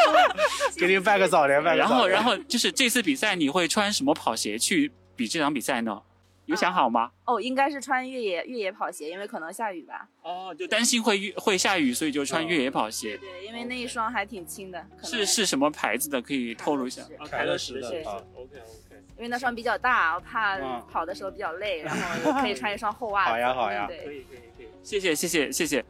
[0.77, 2.11] 给你拜个早年，拜个然后，早年。
[2.11, 6.03] 然后就是这次比赛你会穿什么跑鞋去比这场比赛呢？
[6.47, 7.11] 有想好吗？
[7.25, 10.07] 哦，应该是穿越野越野跑鞋，因为可能下雨吧。
[10.23, 13.17] 哦，就担心会会下雨，所以就穿越野跑鞋。
[13.17, 16.21] 对，因为那一双还挺轻的，是是什么牌子的？
[16.21, 17.03] 可以透露一下。
[17.21, 18.59] 凯凯乐石的对啊 OK OK。
[19.17, 23.31] 因为那双比较大，我怕嗯跑的时候比较累，然后可以穿一双厚袜子。
[23.33, 24.23] 好呀好呀可以可以
[24.57, 25.85] 可以，谢谢谢谢谢谢。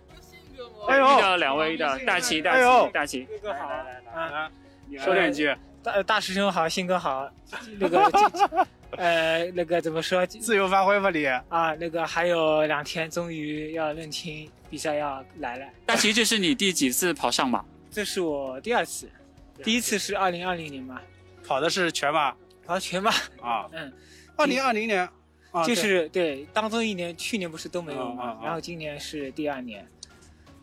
[0.88, 4.50] 哎呦遇到两位的大齐大齐大齐，哥好来来
[4.98, 7.28] 说两句，大大师兄好，新哥好，
[7.78, 8.10] 那个
[8.96, 11.24] 呃那个怎么说自由发挥吧你。
[11.24, 11.74] 啊？
[11.80, 15.66] 那个还有两天，终于要认清比赛要来了。
[15.86, 17.64] 大齐，这是你第几次跑上马？
[17.90, 19.08] 这是我第二次，
[19.62, 21.00] 第一次是二零二零年嘛，
[21.46, 22.34] 跑的是全马
[22.66, 23.92] 跑全吧，啊，嗯，
[24.36, 25.08] 二零二零年。
[25.52, 25.74] 啊，就对。
[25.76, 29.86] 是对，当中一年去年不是都没有吗然后今年是第二年，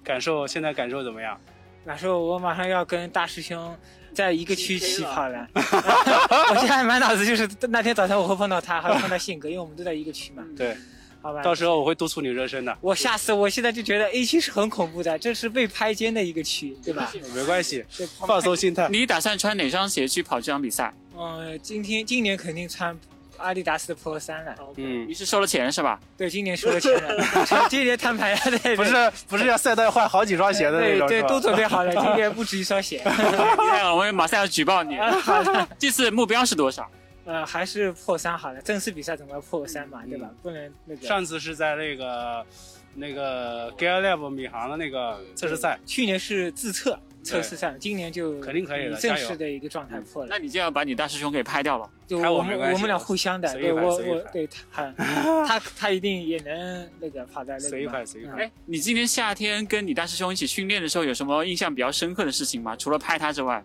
[0.04, 1.40] 感受现在感受怎么样？
[1.86, 3.74] 那时候我马上要跟大师兄
[4.14, 10.76] 在一个区起跑了， 我现在满脑子就是那天早上我会碰到他，还会碰到信哥，因为我们都在一个区嘛，对，
[11.22, 11.42] 好吧。
[11.42, 13.32] 到时候我会督促你热身的，我下次！
[13.34, 17.12] 我现在就觉得 A 区是很恐怖的，这是被拍肩的一个区，对吧？
[17.36, 17.86] 没关系，
[18.20, 18.88] 放松心态。
[18.90, 20.94] 你打算穿哪双鞋去跑这场比赛？
[21.18, 22.98] 嗯，今天今年肯定穿
[23.38, 24.56] 阿迪达斯的 Pro 三了。
[24.78, 26.00] 嗯你是收了钱是吧？
[26.18, 27.26] 对，今年收了钱了，
[27.70, 33.02] 今年摊牌了， 对，不是不是要赛道换好几双鞋的那种，对对，都准备好了，今年不止一双鞋。
[33.06, 34.96] 我们马上要举报你。
[34.98, 36.90] 好的，这次目标是多少？
[37.32, 40.30] 呃，还是破三好了，正式比赛总要破三嘛，对吧？
[40.41, 41.08] 不能那个。
[41.08, 42.46] 上次是在那个
[42.94, 50.28] 那个 Gear Lab 米航的那个测试赛，去年是自测测试赛，今年就肯定可以了正式的一个状态破了。
[50.30, 51.89] 那你就要把你大师兄给拍掉了。
[52.06, 54.91] 就拍我我没关系们我们俩互相的，对我我对他
[55.48, 62.76] 他他一定也能那个跑在那个随意嘛拍随意拍嗯哎，你今年夏天跟你大师兄一起训练的时候，有什么印象比较深刻的事情吗？
[62.76, 63.63] 除了拍他之外，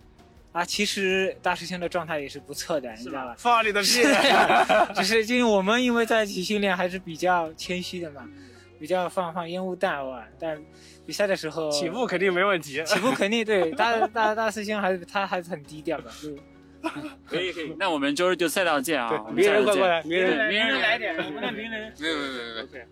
[0.56, 3.34] 啊，其实大师兄的状态也是不错的，你知道吧？
[3.36, 4.02] 放你的屁！
[4.96, 8.26] 只是因为我们因为在一起训练还是比较谦虚的嘛，
[8.80, 10.58] 比较放放烟雾弹哇，但
[11.04, 16.34] 比赛的时候起步肯定没问题，起步肯定对大大大师兄还是他还是很低调的，就
[17.28, 17.76] 可以可以。
[17.78, 19.26] 那我们周日就赛道见啊！
[19.34, 22.86] 名人过来，名人对名人来点，我们的名人没有没有没有没有，OK，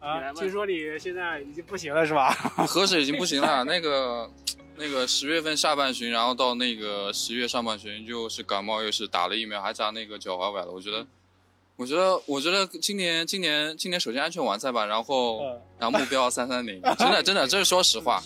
[0.00, 0.32] 啊！
[0.32, 2.30] 听说你现在已经不行了是吧？
[2.66, 4.28] 河水已经不行了，那个
[4.76, 10.70] 那个十月份下半旬，然后到那个十月上半旬，就是感冒，又是打了疫苗，还扎那个脚踝崴了。
[10.70, 11.06] 我觉得，
[11.76, 18.22] 我觉得，我觉得今年今年今年首先安全完赛吧，然后嗯然后目标三三零，真的真的，这是说 实话，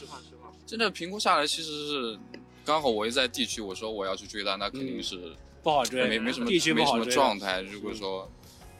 [0.66, 2.18] 真的评估下来其实是
[2.64, 5.32] 刚好我一在地区，我说我要去追他，那肯定是
[5.62, 7.04] 不好追，没没什么没什么。
[7.06, 7.60] 状态。
[7.62, 8.30] 如果说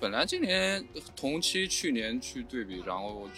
[0.00, 3.28] 本来今年同期去年去对比，然后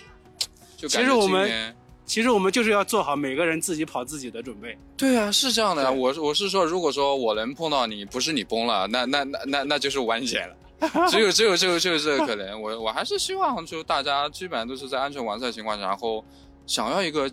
[0.76, 1.76] 就其感觉实我们今年
[2.10, 4.76] 其实我们就是要做好每个人自己跑自己的准备。
[4.96, 5.88] 对啊，是这样的呀。
[5.88, 10.56] 我我是说，如果说我能碰到你，不是你崩了，那那那那那就是完险了。
[11.08, 12.60] 只有只有只有只有这个可能。
[12.60, 16.24] 我我还是希望就大家基本上都是在安全完赛的情况下，然后
[16.66, 17.30] 想要一个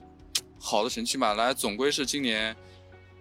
[0.59, 1.33] 好的成绩嘛。
[1.33, 2.55] 来，总归是今年，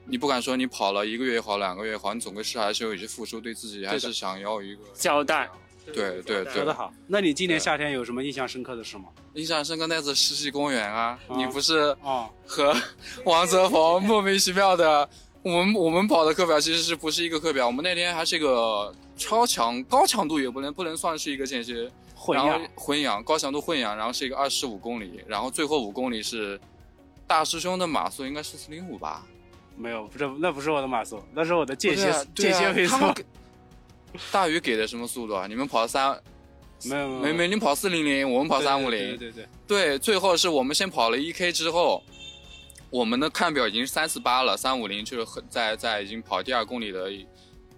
[0.04, 5.48] 你不敢说你跑了一个月也好，两个月也好，你总归是还是有一些付出，对自己还是想要一个交代。
[5.92, 6.92] 对对对，说得好。
[7.06, 9.04] 那你今年夏天有什么印象深刻的事吗？
[9.34, 12.74] 印象深刻那次世纪公园啊，啊你不是啊和
[13.24, 15.08] 王泽鹏莫名其妙的，
[15.42, 17.66] 我们我们跑的课表其实是不是一个课表？
[17.66, 26.58] 我们那天还是一个超强高强度，也不能不能算是一个间歇混氧然后混氧高强度混氧，然后是一个二十五公里，然后最后五公里是
[27.26, 29.24] 大师兄的码速应该是四零五吧？
[29.76, 32.96] 没有，不是，那不是我的码速，那是我的间歇、啊啊间歇配速
[34.32, 35.46] 大鱼给的什么速度啊？
[35.46, 36.20] 你们跑三
[36.84, 39.16] 没有没没，你跑四零零，我们跑三五零。
[39.16, 42.02] 对对对对，最后是我们先跑了一 K 之后，
[42.90, 47.10] 我们的看表已经三四八了，三五零就是很在在已经跑第二公里的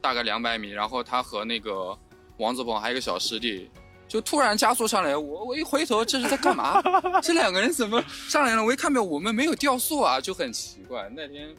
[0.01, 1.96] 大概两百米，然后他和那个
[2.38, 3.70] 王子鹏还有一个小师弟。
[4.09, 6.81] 就突然加速上来，我我一回头，这是在干嘛？
[7.20, 8.64] 这两个人怎么上来了？
[8.64, 11.11] 我一看表，我们没有掉速啊，就很奇怪。
[11.14, 11.55] 那天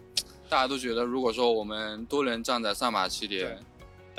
[0.50, 3.56] 大家都觉得，如果说我们都能站在上马起点，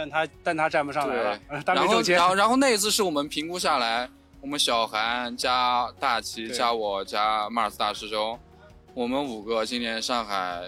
[0.00, 2.16] 但他但他站不上来了， 然后没中签。
[2.16, 4.08] 然后然后那一次是我们评估下来，
[4.40, 8.38] 我们小韩加大齐加我加马尔斯大师兄，
[8.94, 10.62] 我们五个今年上海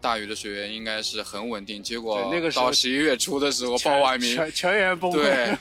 [0.00, 1.80] 大宇的学员应该是很稳定。
[1.80, 5.56] 结果到十一月初的时候报外名，全全员崩溃对，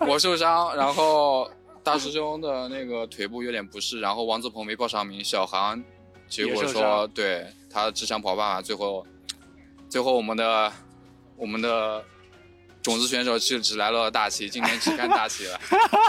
[0.08, 1.50] 我受伤，然后
[1.82, 5.84] 大师兄的那个腿部有点不适，然后王泽鹏没报上名，小韩
[6.26, 9.06] 结果说对他只想跑半马，最后
[9.90, 10.72] 最后我们的
[11.36, 12.02] 我们的
[12.82, 15.60] 种子选手就只来了大旗，今年只干大旗了。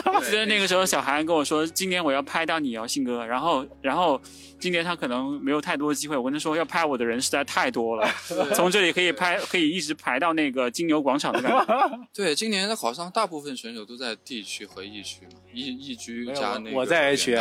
[0.14, 3.26] 我记得那个时候小韩跟我说，今年我要拍到你哦，信哥。
[3.26, 4.20] 然后，然后
[4.60, 6.18] 今年他可能没有太多机会。
[6.18, 8.10] 我跟他说，要拍我的人实在太多了，
[8.56, 11.90] 从这里可以拍，可以一直排到那个金牛广场的感觉。
[12.14, 17.40] 对，今年好像大部分选手都在 D 区和 E 区嘛，E E 区加那个我在 H，区。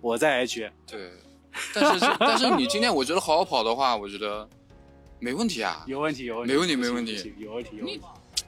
[0.00, 0.70] 我在 H。
[0.86, 1.10] 对，
[1.74, 4.48] 但是但是你今天我觉得好好跑的话，我觉得
[5.20, 5.84] 没问题啊。
[5.86, 7.34] 有问题，有问题，没问题，没问题。
[7.38, 8.00] 有问题，有问题，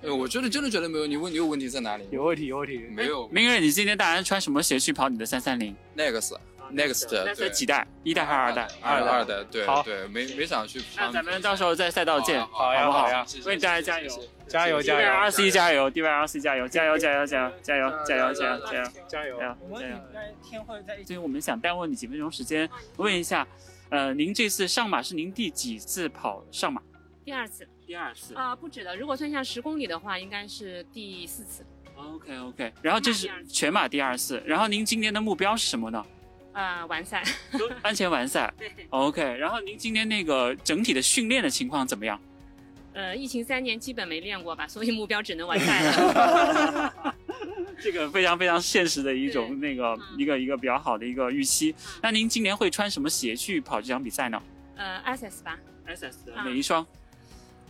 [0.04, 2.06] 哎，我真的真的觉得没有，你问你有问题在哪里？
[2.10, 2.78] 有问题，有问题。
[2.90, 6.36] 没有明儿，你今天打算穿什么鞋去跑你的三三零？Next
[6.72, 7.86] Next 对几代？
[8.02, 8.68] 一代还是二代？
[8.80, 11.06] 二代二代，对好对，没没想去穿。
[11.06, 14.10] 那咱们到时候在赛道见，好呀不好好呀为大家加油，
[14.48, 18.90] 加油加油 r c 加油，DYRC 加油，加油加油加油加油加油加油加油加油！
[19.06, 19.56] 加油！
[19.68, 19.96] 我加油！
[20.42, 21.08] 天会在一起。
[21.08, 23.46] 所以我们想耽误你几分钟时间，问一下，
[23.90, 26.80] 呃，您这次上马是您第几次跑上马？
[27.24, 28.96] 第二次第二次啊、不止的。
[28.96, 31.64] 如果算下十公里的话，应该是第四次。
[31.96, 36.04] OK OK，然后这是全马第二次，然后您今年的目标是什么呢？
[36.52, 37.22] 啊、完赛。
[37.82, 38.52] 安全 完赛。
[38.90, 42.20] OK，然后您今年那个整体的训练的情况怎么样？
[42.94, 47.14] 呃，疫情三年基本没练过吧，所以目标只能完赛了。
[47.82, 51.74] 这个非常非常现实的一种那个一个一个比较好的一个预期。
[52.00, 54.40] 那您今年会穿什么鞋去跑这场比赛呢
[54.76, 55.58] 呃，SS 吧。
[55.86, 56.86] ？SS 哪一双？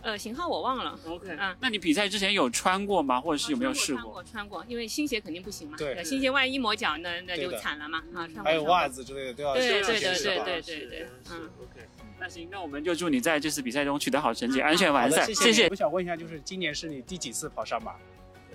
[0.05, 0.99] 呃，型号我忘了。
[1.07, 3.19] OK，嗯，那你比赛之前有穿过吗？
[3.19, 4.23] 或者是有没有试穿过？
[4.23, 5.75] 穿过，因为新鞋肯定不行嘛。
[5.79, 8.03] 对呃新鞋万一磨脚，那那就惨了嘛。
[8.13, 11.49] 啊，还有袜子之类的都要对都要对对对对对对，嗯。
[11.59, 11.79] OK，
[12.19, 15.25] 那行，那我们就祝你在这次比赛中取得好成绩，安全完赛。
[15.33, 15.75] 谢谢我。
[15.75, 17.95] 想问一下，就是今年是你第几次跑上马？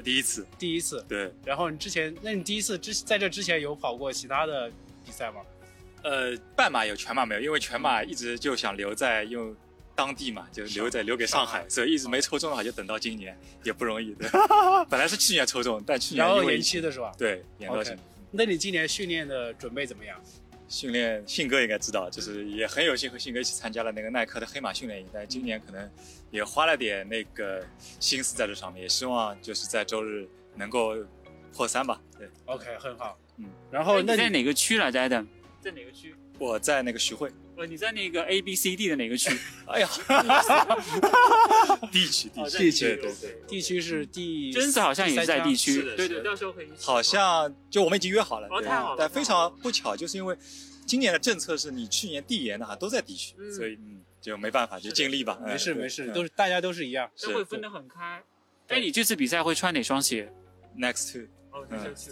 [0.04, 1.04] 第一次，第一次。
[1.08, 4.70] 对，然后你之前，那你第一次之在这之前有跑过其他的
[5.04, 5.40] 比赛吗？
[6.04, 9.54] 呃，半马有，全马没有，因为全马一直就想留在用
[10.00, 14.14] 当地嘛，就留在留给上海，所以一直没抽中的话，就等到今年，也不容易。
[14.14, 14.26] 对，
[14.88, 17.12] 本来是去年抽中，但去年然后延期的是吧？
[17.18, 18.00] 对，延到今年。
[18.30, 20.18] 那你今年训练的准备怎么样？
[20.70, 25.90] 训练，信哥应该知道，就是也很有幸和信哥一起参加了那个耐克的黑马训练营，但今年可能
[26.30, 27.62] 也花了点那个
[27.98, 30.96] 心思在这上面，也希望就是在周日能够
[31.52, 32.00] 破三吧。
[32.18, 33.18] 对 OK，很好。
[33.36, 35.26] 嗯，然后那你你在哪个区来着，Adam？
[35.60, 36.14] 在哪个区？
[36.38, 37.30] 我在那个徐汇。
[37.60, 39.36] 呃，你在那个 A B C D 的哪个区？
[39.66, 39.88] 哎呀，
[41.92, 42.58] 地区地区。
[42.58, 50.34] 地区对对对，地区是第真子好像也是在地区对对到时候可以好像就我们已经约好了，对哦太好了但非常不巧，就是因为
[50.86, 55.38] 今年的政策是你去年递延的哈都在地区，所以嗯就没办法，就尽力吧。
[55.44, 56.12] 没事没事，嗯。
[56.14, 57.10] 都是大家都是一样。
[57.20, 58.22] 都会分得很开。
[58.68, 60.32] 哎，你这次比赛会穿哪双鞋
[60.78, 61.66] ？Next two，哦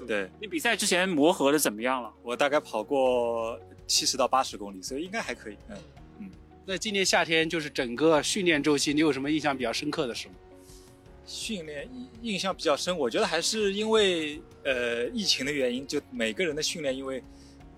[0.07, 2.13] 对，你比赛之前磨合的怎么样了？
[2.23, 5.57] 我大概跑过七十到八十公里，所以应该还可以。
[5.69, 5.77] 嗯
[6.19, 6.31] 嗯，
[6.67, 10.35] 那今年夏天就是整个训练周期，你有什么印象比较深刻的事吗？
[11.27, 17.23] 训练印印象比较深，我觉得还是因为呃疫情的原因，就每个人的训练因为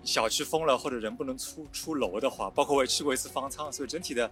[0.03, 4.31] 小区封了或者人不能出出楼的话，包括我也去过一次方舱，所以整体的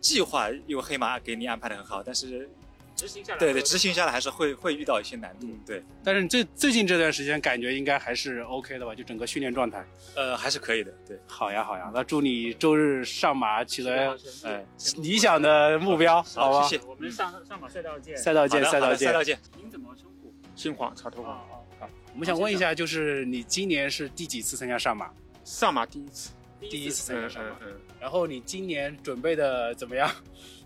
[0.00, 2.50] 计划因为黑马给你安排的很好，但是
[2.96, 8.94] 执行下来对对执行下来还是会会遇到一些难度，对，但是最最近这段时间感觉应该还是 OK 的吧？
[8.94, 9.86] 就整个训练状态。
[10.14, 11.20] 呃，还是可以的，对。
[11.26, 14.64] 好呀好呀，那祝你周日上马取得呃
[14.96, 16.70] 理想的目标，好吧？
[16.86, 18.16] 我们上上马赛道见。
[18.16, 19.38] 赛道见，赛道见，赛道见。
[19.58, 20.32] 您怎么称呼？
[20.54, 21.34] 姓黄，草头黄。
[21.78, 25.10] 好，我们想问一下，就是你今年是第几次参加上马？
[25.44, 26.30] 上马第一次。
[26.58, 27.50] 第一次参加上马。
[27.60, 30.10] 嗯嗯然后你今年准备的怎么样？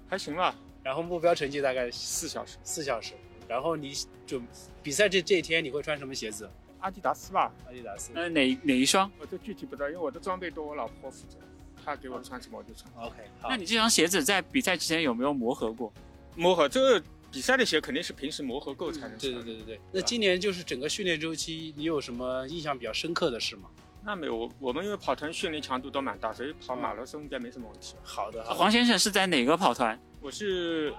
[0.08, 0.54] 还行吧。
[0.82, 2.56] 然后目标成绩大概四小时。
[2.62, 3.14] 四小时。
[3.48, 3.92] 然后你
[4.26, 4.40] 准
[4.82, 6.48] 比赛这这一天你会穿什么鞋子？
[6.78, 7.52] 阿迪达斯吧。
[7.66, 8.12] 阿迪达斯。
[8.14, 9.10] 呃，哪哪一双？
[9.18, 11.36] 我这具体不知道，因为我的装备都我老婆负责，
[11.84, 12.90] 她给我穿什么我就穿。
[13.04, 15.92] OK，好那你这双鞋子在比赛之前有没有磨合过？
[16.36, 19.32] 磨合，这个比赛的鞋肯定是平时磨合够才能穿。
[19.32, 19.80] 对对对对对。
[19.92, 23.68] 那今年就是整个训练周期，你有什么印象比较深刻的事吗？
[24.04, 27.94] 那没有，我我们因为跑团训练强度都蛮大，所以跑马拉松应该没什么问题。
[28.02, 29.98] 好的，黄先生是在哪个跑团？
[30.20, 30.92] 我是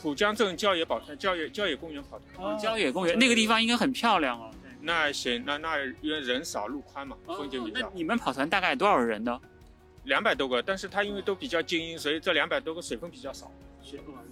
[0.00, 2.58] 浦江镇郊野跑团，郊野郊野公园跑团。
[2.58, 4.50] 郊野公园那个地方应该很漂亮哦。
[4.82, 7.80] 那行，那那因为人少路宽嘛，风景比较。
[7.80, 9.38] 那你们跑团大概多少人呢？
[10.04, 13.50] 两百多个，但是他因为都比较精英，所以这两百多个水分比较少。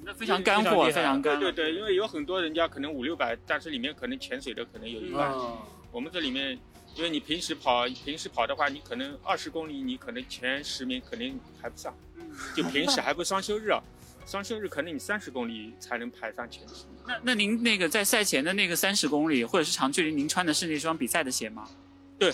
[0.03, 1.39] 那非常干货，非常干。
[1.39, 5.31] 对对对，因为有很多人家可能五六百，但是里面可能潜水的可能有一万。
[5.91, 6.59] 我们这里面，
[6.99, 11.97] 因为你平时跑平时跑的话，你可能二十公里，你可能前十名肯定排不上，
[12.57, 13.81] 就平时还不双休日啊。
[14.27, 16.85] 双休日可能你三十公里才能排上前十。
[17.07, 21.67] 那那您那个在赛前的那个三十公里或者是长距离，您穿的是那双比赛的鞋吗？
[22.19, 22.33] 对，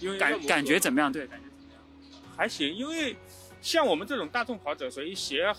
[0.00, 1.10] 因为感感觉怎么样？
[1.10, 2.36] 对，感觉怎么样？
[2.36, 3.16] 还行，因为
[3.62, 5.50] 像我们这种大众跑者，所以鞋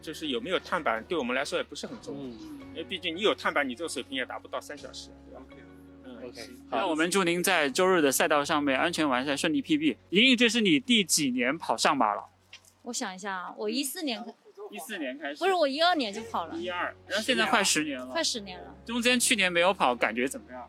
[0.00, 2.22] 就是有没有碳板对我们来说也不是很重要。
[2.70, 5.31] 因为毕竟你有碳板，你这个水平也达不到三小时，对
[6.24, 6.48] ，OK。
[6.70, 9.96] 那我们祝您在周日的赛道上面安全完赛，顺利 PB。
[10.10, 12.24] 莹莹，这是你第几年跑上马了？
[12.82, 14.24] 我想一下啊，我一四年
[14.70, 18.74] 一四年开始，不是我一二年就跑了，一二，然后现在快十年了，快十年了。
[18.84, 20.66] 中间去年没有跑，感觉怎么样？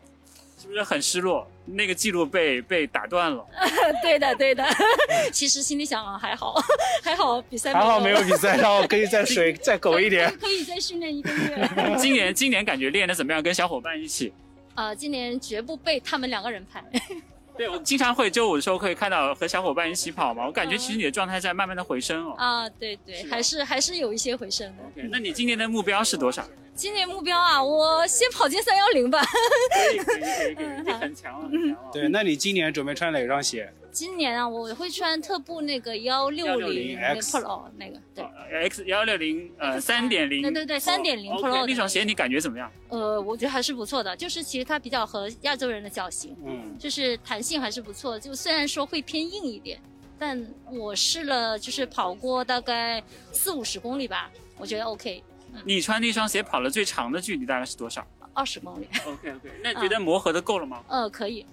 [0.56, 1.46] 是不是很失落？
[1.66, 3.44] 那个记录被被打断了。
[4.00, 4.64] 对的，对的。
[5.32, 6.54] 其实心里想啊，还好，
[7.02, 10.34] 还好比赛还好没有比赛，然后可以再水再苟一点。
[10.38, 11.68] 可以再训练一个月。
[11.98, 13.42] 今年今年感觉练的怎么样？
[13.42, 14.32] 跟小伙伴一起？
[14.74, 16.84] 呃，今年绝不被他们两个人拍。
[17.56, 22.34] 对，我经常会周五的时候可以看到和小伙伴一起跑嘛，我感觉其实你的状态在慢慢的回升哦。
[22.36, 24.82] 啊，对对，还是还是有一些回升的。
[24.82, 26.44] OK，那你今年的目标是多少？
[26.74, 29.22] 今年目标啊，我先跑进三幺零吧。
[29.22, 31.90] 可以可以可以可以， 你很强很强哦。
[31.92, 33.72] 对，那你今年准备穿哪双鞋？
[33.94, 38.24] 今年啊，我会穿特步那个幺六零 Pro 那个，对
[38.68, 42.68] ，X 幺六零呃三点零，对对对，三点零 Pro 那双鞋你感觉怎么样？
[42.88, 48.18] 呃，我觉得还是不错的，就是其实它比较合亚洲人的脚型，嗯，就是弹性还是不错。
[48.18, 49.80] 就虽然说会偏硬一点，
[50.18, 54.28] 但我试了，就是跑过大概四五十公里吧，
[54.58, 55.22] 我觉得 OK。
[55.64, 58.04] 你穿那双鞋跑了最长的距离大概是多少？
[58.32, 58.88] 二十公里。
[59.06, 60.82] OK OK，那觉得磨合的够了吗？
[60.88, 61.46] 呃，可以。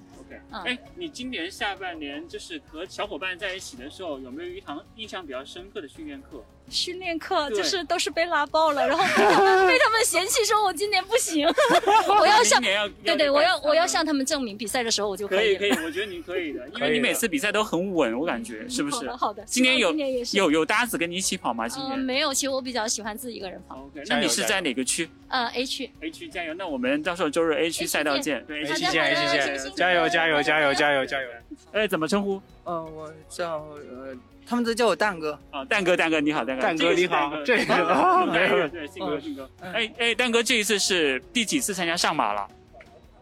[0.51, 6.43] 哎，你今年下半年就是和小伙伴在一起的时候，有没有一堂印象比较深刻的训练课？
[6.71, 11.45] 训练课就是都是被拉爆了，然后被他们 被他们嫌弃说我今年不行，
[12.19, 18.95] 我要向对对，要我要我要向他们证明比赛的时候我就以可以可以，我觉得你可以的，因为你每次比赛都很稳，我感觉是不是？
[18.95, 21.67] 好的好的今年有今年也是有有搭子跟你一起跑吗？
[21.67, 21.99] 今嗯，年？
[21.99, 23.75] 没有，其实我比较喜欢自己一个人跑。
[23.83, 25.91] OK，那你是在哪个区呃 A 区。
[26.01, 26.53] ？A 区加油！
[26.53, 28.43] 那我们到时候周日 A 区赛道见。
[28.45, 31.27] 对 A 区见，A 区见，加油加油加油加油加油！
[31.71, 32.41] 哎，怎么称呼？
[32.63, 34.15] 呃，我叫呃，
[34.51, 35.39] 他们都叫我蛋哥。
[35.49, 39.49] 啊，蛋哥，蛋哥你好，蛋哥，蛋哥你好这个啊没有对，信哥，信哥。
[39.61, 42.45] 哎哎，蛋哥这一次是第几次参加上马了？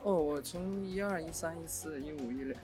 [0.02, 2.56] 哦，我从一二、一三、一四、一五、一六，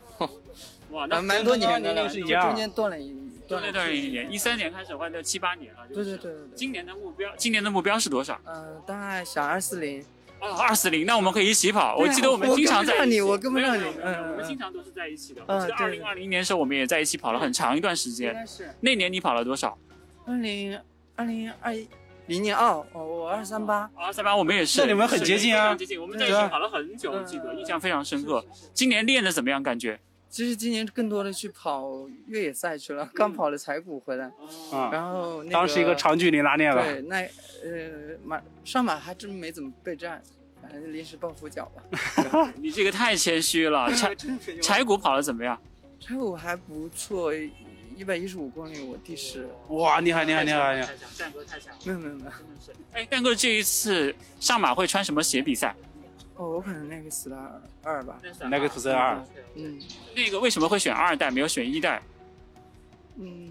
[0.89, 3.15] 哇，那蛮多年的了，是一就中间断了一
[3.47, 5.81] 断了了一年，一三年开始换到七八年了。
[5.93, 6.55] 对对对对对。
[6.55, 8.41] 今年的目标，今年的目标是多少？
[8.45, 10.03] 呃，大概小二四零。
[10.45, 11.95] 哦，二四零，那我们可以一起跑。
[11.95, 13.21] 我记得我们经常在一起。
[13.21, 15.41] 我跟不上你我跟不上你嗯我们经常都是在一起的。
[15.47, 18.45] 嗯我记得二对零二零年时候我们也在一起跑了很长一段时间。
[18.45, 19.77] 是那年你跑了多少？
[20.25, 20.79] 二零
[21.15, 21.87] 二零二一
[22.27, 23.89] 零年二，哦，我二三八。
[23.95, 24.81] 二三八，我们也是。
[24.81, 28.43] 那你们很接近啊非常接近，我们在一起跑了很久，我记得印象非常深刻。
[28.73, 29.61] 今年练的怎么样？
[29.61, 29.99] 感觉？
[30.35, 34.25] 其实今年更多的去跑越野赛去了，刚跑了柴谷回来，
[34.69, 37.21] 啊然后那当时一个长距离拉练了对，那
[37.63, 40.21] 呃马上马还真没怎么备战，
[40.61, 42.51] 反正临时抱佛脚吧。
[42.59, 43.89] 你这个太谦虚了。
[43.93, 44.13] 柴
[44.61, 45.57] 柴谷跑的怎么样？
[46.01, 49.47] 柴谷还不错，一百一十五公里我第十。
[49.69, 50.93] 哇，厉害厉害厉害厉害！
[51.15, 52.31] 战哥太强了，没有没有没有。
[52.91, 55.73] 哎，战哥这一次上马会穿什么鞋比赛？
[56.35, 58.19] 哦，我可能那个四代二二吧。
[58.49, 59.23] 那个 Plus 二。
[59.55, 59.79] 嗯。
[60.15, 62.01] 那个为什么会选二代，没有选一代？
[63.17, 63.49] 嗯，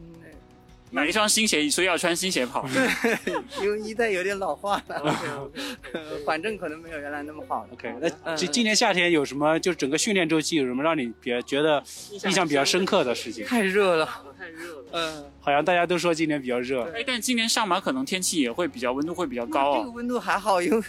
[0.94, 2.64] 买一双新鞋，所以要穿新鞋跑。
[2.72, 3.34] 对，
[3.64, 5.50] 因为一代有点老化了。
[6.24, 7.68] 反正可能没有原来那么好了。
[7.72, 9.58] OK，嗯那今今年夏天有什么？
[9.58, 11.82] 就整个训练周期有什么让你比较觉得
[12.22, 13.44] 印象比较深刻的事情？
[13.44, 14.84] 太热了，太热了。
[14.92, 16.84] 嗯，好像大家都说今年比较热。
[16.92, 19.78] 哎，但今年上马可能天气也会比较温度会比较高哦。
[19.80, 20.82] 这个温度还好，因为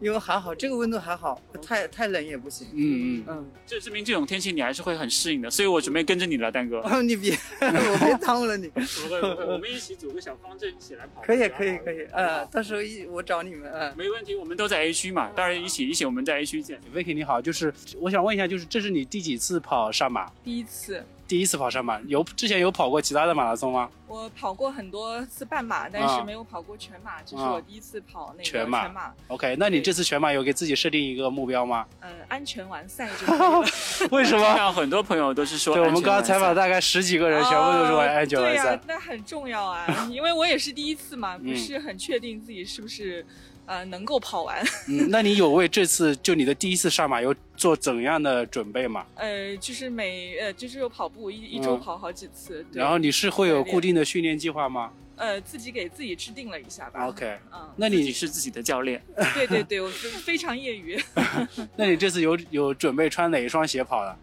[0.00, 2.66] 因为还好，这个温度还好，太太冷也不行。
[2.74, 6.80] 嗯嗯嗯，这证明这种天气你还是会很适应的，所以我准备跟着你了，蛋哥。
[6.80, 8.68] 哦，你别， 我别耽误了你。
[8.68, 11.22] 不会不会，我们一起组个小方阵，一起来跑。
[11.22, 16.80] 可以可以可以，呃，到时候一我找你们，呃，没问题，我们都在 A 区嘛，到时候一起一起我们在 A 区见。
[16.94, 20.30] Vicky 你好，就是我想问一下，就是这是你第几次跑上马？
[20.42, 23.88] 第一次，第一次跑上马，有之前有跑过其他的马拉松吗？
[24.06, 28.86] 我跑过很多次半马，但是没有跑过全马，这是我第一次跑那个全马。
[28.90, 29.10] 马。
[29.28, 31.86] OK，那你这次全马有给自己设定一个目标吗？
[32.02, 33.64] 嗯，安全完赛就可以了。
[34.12, 34.72] 为什么？
[34.72, 38.80] 很多朋友都是说，对我们刚刚采访大概十几个人，全部都说安全完赛对呀、赛。
[38.86, 43.24] 那很重要啊，因为我也是第一次嘛，嗯不是很确定自己是不是
[43.66, 44.62] 呃能够跑完。
[44.88, 49.06] 嗯，那你有为这次就你的第一次上马有做怎样的准备吗？
[49.16, 52.64] 呃，就是每呃就是有跑步一一周嗯跑好几次。
[52.72, 57.06] 对然后你是会有固定的训练计划吗呃自己给自己制定了一下吧。
[57.06, 59.00] ？OK，嗯，那你是自己的教练？
[59.34, 61.00] 对对对， 我是非常业余。
[61.76, 64.16] 那你这次有有准备穿哪一双鞋跑的？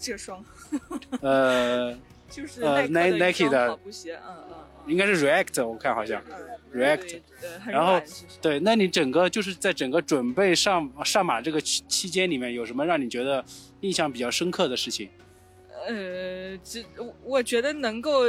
[0.00, 0.42] 这双
[1.20, 1.96] 呃，
[2.30, 4.49] 就是呃耐克的一 Nike 的跑步鞋，嗯嗯。
[4.90, 6.20] 应该是 React，我看好像
[6.74, 7.20] React。
[7.42, 8.00] 呃，很然后
[8.42, 13.44] 对，那你整个就是在整个准备上上马这个期期间里面，有什么让你觉得
[13.80, 15.08] 印象比较深刻的事情？
[15.86, 18.24] 呃，这我我觉得能够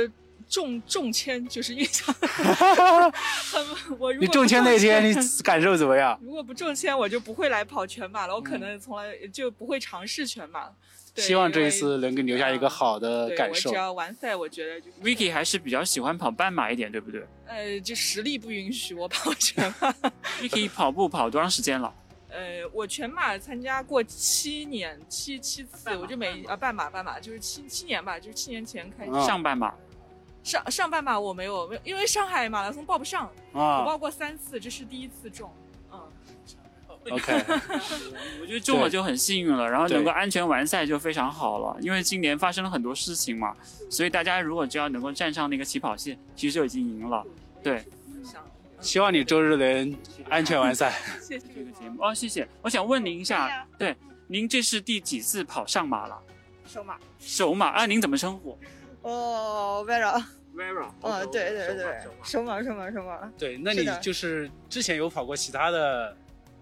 [0.47, 3.63] 中中签就是印象很。
[3.99, 6.17] 我如果你中签那天 你感受怎么样？
[6.23, 10.69] 如果不中签，我就不会来跑全马了，我可能从来就不会尝试全马。
[11.13, 13.75] 对希望这一次能给你留下一个好的感受只。
[13.75, 19.93] 要完赛，我觉得就 Vicky 还是比较喜欢跑半马一点，对不对呃，就实力不允许我跑全马。
[20.39, 21.93] ？Vicky 跑步跑多长时间了？
[22.31, 29.73] 呃，我全马参加过七年，七七次，我就每啊半马半马就是七七年吧，就是七年前开始上半马。
[30.43, 35.60] 上上半马我没有，没有因为上海马拉松报不上，啊我报过三次，这是第一次中，嗯。
[37.09, 37.33] OK，
[38.41, 41.75] 我觉得中了就很幸运了，然后对能够安全完赛就非常好了。
[41.81, 43.55] 因为今年发生了很多事情嘛，
[43.89, 47.25] 所以大家如果只要能够站上那个起跑线，其实就已经赢了。
[47.63, 47.83] 对，
[48.79, 49.97] 希望你周日能
[50.29, 50.93] 安全完赛。
[51.19, 52.47] 谢谢这个节目哦，谢谢。
[52.61, 53.95] 我想问您一下，对，
[54.27, 56.17] 您这是第几次跑上马了？
[56.65, 56.97] 首马。
[57.19, 58.57] 首马啊，您怎么称呼？
[59.01, 60.23] 哦，Vera。
[60.55, 60.89] Vera。
[61.01, 63.31] 哦，对对对，首马首马首马。
[63.37, 66.15] 对，那你就是之前有跑过其他的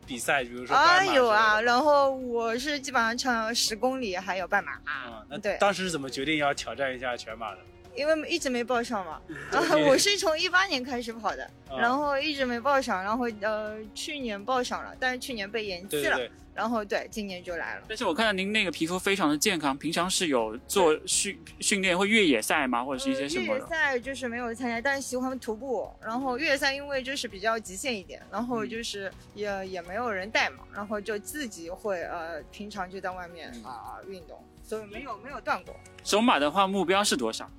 [0.09, 5.55] 比赛，比如说啊有啊，然后我是基本上唱十公里还有半马，啊，那对。
[5.59, 7.59] 当时是怎么决定要挑战一下全马的？
[7.95, 9.21] 因为一直没报上嘛。
[9.53, 11.77] 啊对，我是从一八年开始跑的，啊。
[11.77, 17.83] 然后一直没报上，然后呃去年报上了，但是去年被延期了，对对对然后对今年就来了。
[17.87, 22.83] 但是我看到您那个皮肤非常的健康，平常是有做训训练，或越野赛吗？
[22.83, 23.65] 或者是一些什么越野？
[23.67, 25.89] 赛就是没有参加，但是喜欢徒步。
[26.01, 35.73] 然后越野赛因为就是比较极限一点，然后嗯就是也、也没有人带嘛，然后就自己会呃平常就在外面啊、运动，所以没有没有断过。
[36.03, 37.49] 首马的话目标是多少？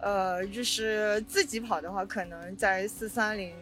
[0.00, 3.54] 呃，就是自己跑的话，可能在四三零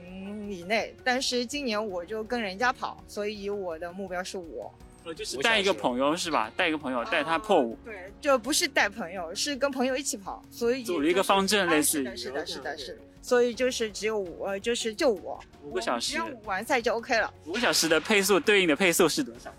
[0.51, 4.73] 以内，但是今年我就跟人家跑，所以我的目标是我。
[5.05, 6.49] 呃，就是带一个朋友是吧？
[6.57, 7.77] 带一个朋友带他破五。
[7.85, 12.99] 对，就不是带朋友，是跟朋友一起跑，所以组了一个方阵类似于啊是的，是的，是的，是的。
[13.21, 19.53] 所以就是只有我，呃，就是就我五个小时只要我完赛就 OK 了，五个小时的配速对应的配速是多少？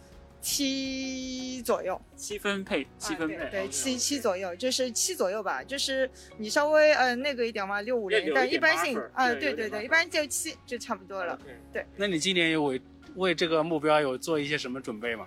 [0.44, 2.00] 七左右。
[2.18, 3.36] 七分配，七分配。
[3.36, 11.40] 啊对，七七左右，就是七左右吧，就是你稍微呃那个一点嘛，六五零，但一般性啊，对对对，一般就七就差不多了。
[11.72, 12.82] 对，那你今年有为
[13.16, 15.26] 为这个目标有做一些什么准备吗？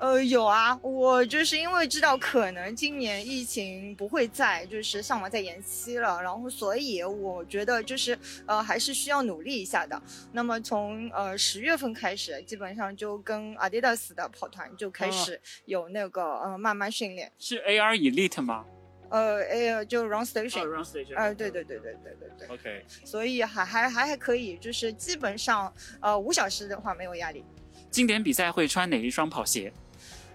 [0.00, 10.00] 呃，有啊，我就是因为知道可能今年疫情不会再，就是上网再延期了，然后所以我觉得就是呃还是需要努力一下的。
[10.32, 17.30] 那么从呃十月份开始，基本上就跟 Adidas 的跑团就开始有那个、呃慢慢训练。
[17.38, 18.64] 是 AR Elite 吗？
[19.10, 22.48] 呃，哎，就 Run Station，哦，Run Station 呃，对对对对对对对。
[22.48, 25.70] OK，所以还还还还可以，就是基本上
[26.00, 27.44] 呃五小时的话没有压力。
[27.90, 29.70] 经典比赛会穿哪一双跑鞋？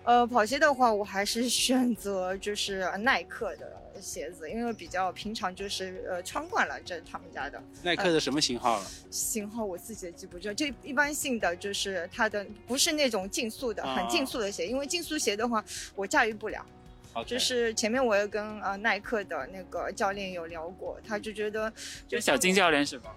[0.05, 7.61] 呃，跑鞋的话，我还是选择就是耐克的鞋子，因为比较平常，就是呃穿惯了这他们家的。
[7.81, 8.85] 耐克的什么型号了？
[9.09, 15.63] 型号我自己也记不住，就一般性的就是它的不是那种竞速的，啊很竞速的鞋，因为竞速鞋的话
[15.95, 16.65] 我驾驭不了。
[17.25, 21.71] 就是前面我也跟呃耐克的那个教练有聊过，他就觉得
[22.07, 23.15] 就跟小金教练是吧？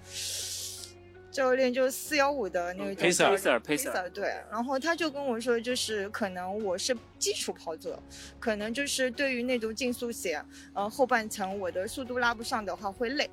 [1.30, 8.00] 教练就是四幺五的那个叫 Pacer 什么 Pacer Pacer 对，然后他就跟我说，就是可能我是基础跑者，
[8.40, 13.28] 可能就是对于那种竞速鞋，呃后半程我的速度拉不上的话会累，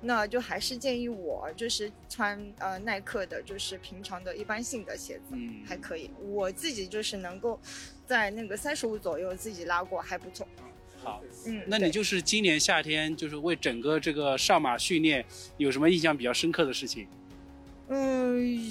[0.00, 5.62] 那就还是建议我就是穿呃耐克的，就是平常的一般性的鞋子、嗯。
[5.66, 7.60] 还可以，我自己就是能够
[8.06, 10.46] 在那个三十五左右自己拉过还不错。
[11.02, 15.22] 好，嗯，那你就是今年夏天，就是为整个这个上马训练
[15.58, 17.06] 有什么印象比较深刻的事情？
[17.06, 17.23] 嗯，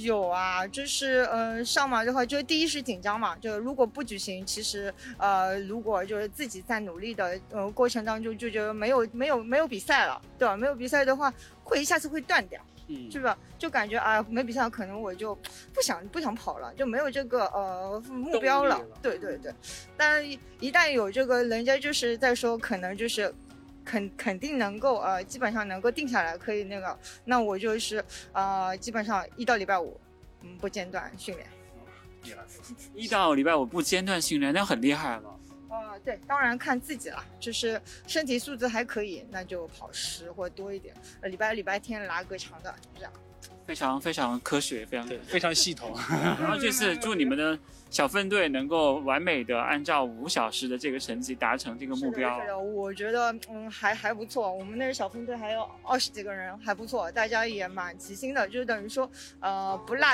[0.01, 10.57] 有啊，就是呃，上马的话，就是第一是紧张嘛，就如果不举行，其实呃，如果就是自己在努力的呃过程当中，就觉得没有没有没有比赛了，对吧？
[10.57, 11.31] 没有比赛的话，
[11.63, 13.37] 会一下子会断掉，嗯是吧？
[13.59, 15.35] 就感觉啊、没比赛，可能我就
[15.73, 18.81] 不想不想跑了，就没有这个呃目标了。
[19.01, 19.53] 对对对，
[19.95, 23.33] 但一一旦有这个，人家就是在说，可能就是。
[23.83, 29.99] 肯肯定能够呃，基本上能够定下来，可以那个，那我就是呃，基本上一到礼拜五，
[30.41, 31.47] 嗯，不间断训练。
[32.93, 35.39] 一到礼拜五不间断训练，那很厉害了。
[35.69, 40.95] 呃，对，当然看自己了，就是身体素质还可以，那就跑十或多一点。
[41.19, 43.11] 呃，礼拜礼拜天拉个长的，就这样。
[43.65, 45.93] 非常非常科学，非常非常系统。
[46.39, 47.57] 然后这次祝你们的
[47.89, 52.47] 小分队能够完美的按照五小时的这个成绩达成这个目标是。
[52.47, 54.51] 的，我觉得嗯还还不错。
[54.51, 60.07] 我们那个小分队还有二十几个人，还不错，大家也蛮齐心的，就是等于说呃不落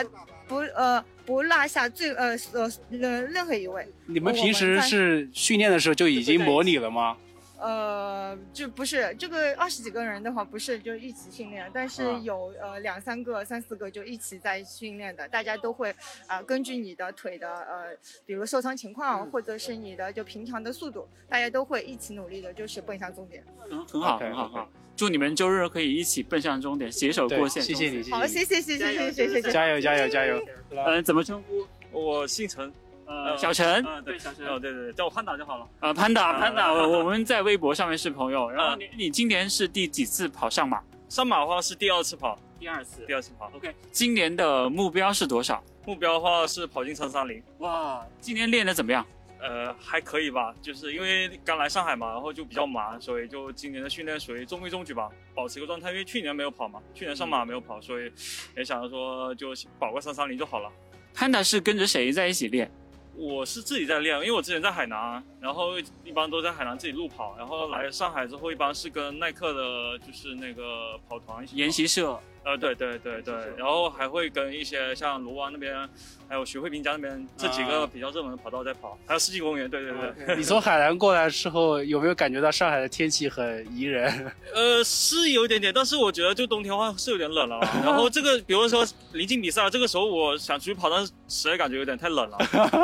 [0.47, 3.87] 不呃不落下最呃呃任任何一位。
[4.05, 7.17] 你们平时是训练的时候就已经模拟了吗？
[7.59, 15.93] 呃就不是这个二十几个人的话不是就一起训练但是有呃两三个三四个就一起在训练的大家都会
[16.27, 17.95] 呃根据你的腿的呃
[18.25, 23.43] 比如受伤情况或者是你的就平常的速度大家都会一起努力的就是奔向终点。
[23.69, 24.69] 嗯很好很好很好。
[24.95, 30.43] 祝你们周日可以一起奔向终点携手过线谢谢你谢谢好谢谢谢谢谢谢谢加油加油加油。
[30.71, 31.65] 嗯怎么称呼？
[31.91, 32.71] 我姓陈。
[33.09, 33.83] 呃，小陈。
[33.83, 34.45] 嗯，对，小陈。
[34.47, 35.67] 哦，对对对，叫我潘达就好了。
[35.79, 38.49] 呃，潘达，嗯潘达，我我们在微博上面是朋友。
[38.51, 40.79] 然后你你今年是第几次跑上马？
[41.09, 43.03] 上马的话是第二次跑，第二次。
[43.07, 43.51] 第二次跑。
[43.55, 45.63] OK，今年的目标是多少？
[45.85, 47.41] 目标的话是跑进三三零。
[47.57, 49.03] 哇，今年练的怎么样？
[49.41, 55.89] 呃，还可以吧，就是因为刚来上海嘛，然后就比较忙，所以就今年的训练属于中规中矩吧，保持一个状态。
[55.89, 58.11] 因为去年没有跑嘛，去年上马没有跑，所以
[58.55, 60.69] 也想着说就保个三三零就好了。
[61.13, 62.69] 潘达是跟着谁在一起练？
[63.15, 72.19] 我是自己在练，因为我之前在海南，然后一般都在海南自己路跑，然后来上海之后，一般是跟耐克的，就是那个跑团研习社。
[72.49, 75.87] 呃，对对对对，然后还会跟一些像卢湾那边，
[76.27, 79.91] 还有徐汇滨江那边这几个比较热门的跑道在跑，还有世纪公园，对对
[80.25, 80.35] 对。
[80.35, 84.31] 你从海南过来时候，有没有感觉到上海的天气很宜人？
[84.51, 87.59] 呃，是有一点点，但是我觉得就冬天的话是有点冷了。
[87.85, 88.83] 然后这个，比如说
[89.13, 92.37] 临近比赛，这个时候我想出去跑，但是实在感觉有点太冷了，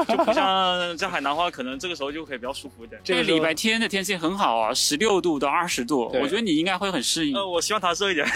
[0.08, 3.02] 就不像在海南的话，可能这个时候就可以比较舒服一点。
[3.04, 7.36] 这个礼拜天的天气很好啊，十六度到二十度，我觉得你应该会很适应。
[7.36, 8.28] 呃，我希望它热一点，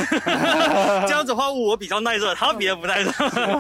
[1.08, 3.12] 这样子的话我比较耐热，他比较不耐热。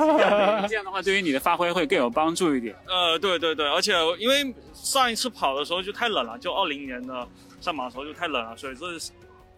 [0.68, 2.76] 这样的话，对于你的发挥会更有帮助一点。
[2.88, 7.28] 呃，对对对，而且因为上一次跑的时候就太冷了，就二零年的
[7.62, 8.86] 上马的时候就太冷了，所以这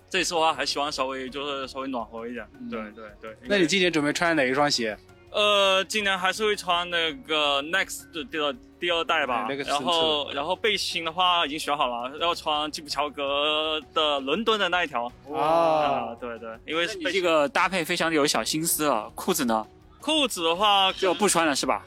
[0.09, 2.45] 这次的话还希望稍微就是稍微暖和一点。
[2.69, 3.35] 对对对。
[3.43, 4.97] 那你今年准备穿哪一双鞋？
[5.31, 15.11] 呃，今年还是会穿那个 Next 的第二第二代吧，哎那个然后然后背心的话已经选好了，要穿基普乔格的伦敦的那一条。
[15.33, 19.09] 啊，对对，因为你这个搭配非常的有小心思啊。
[19.15, 19.65] 裤子呢？
[20.01, 21.85] 裤子的话就不穿了是吧？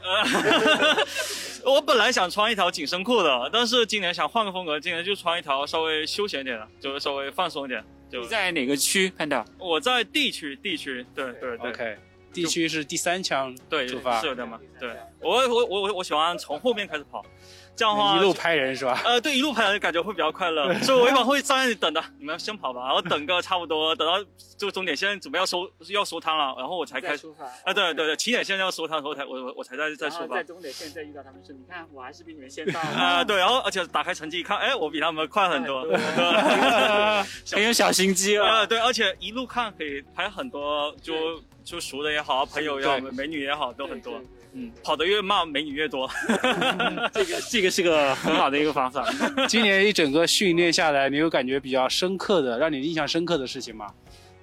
[1.65, 7.83] 我本来想穿一条紧身裤的，但是今年想换个风格，今年就穿一条稍微休闲一点的，就是稍微放松一点。
[8.09, 9.43] 就你在哪个区看到？
[9.57, 11.71] 我在 D 区，D 区，对对对。
[11.71, 11.97] OK，
[12.35, 14.59] 地区是第三枪对出发，是有点嘛。
[14.79, 17.25] 对我我我我我喜欢从后面开始跑，
[17.75, 19.01] 这样的话一路拍人是吧？
[19.03, 24.13] 呃，对，一路拍人感觉会比较快乐，所以我一般会站在那里等的，你们先跑吧，然后等个差不多，等到
[24.57, 27.27] 这个终点线准备要收要收摊了，然后我才开始。
[27.63, 30.41] 啊，对对对，起点线要收摊的时候才我我我才在再出发。
[30.43, 32.79] 终点线再遇到他们说，你看我还是比你们先到。
[32.95, 35.83] 啊，对，然后而且打开成绩一看，哎，我比他们快很多，
[37.51, 38.65] 很有小心机啊。
[38.65, 44.21] 对，而且一路看可以拍很多就就熟的也好，朋友也好，美女也好，都很多。
[44.57, 46.09] 嗯，跑得越慢，美女越多。
[47.13, 49.05] 这个这个是个很好的一个方法。
[49.47, 53.93] 今年一整个训练下来，你有感觉比较深刻的，让你印象深刻的事情吗？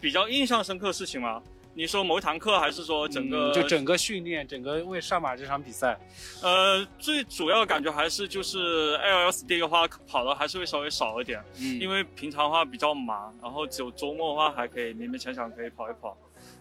[0.00, 1.42] 比较印象深刻的事情吗？
[1.74, 3.50] 你说某一堂课，还是说整个？
[3.50, 5.98] 嗯就整个训练，整个为上马这场比赛，
[6.42, 16.14] 呃，最主要的感觉还是就是 LSD 的话，跑的还是会稍微少一点，嗯因为平常的话比较忙，然后只有周末的话还可以勉勉强强可以跑一跑，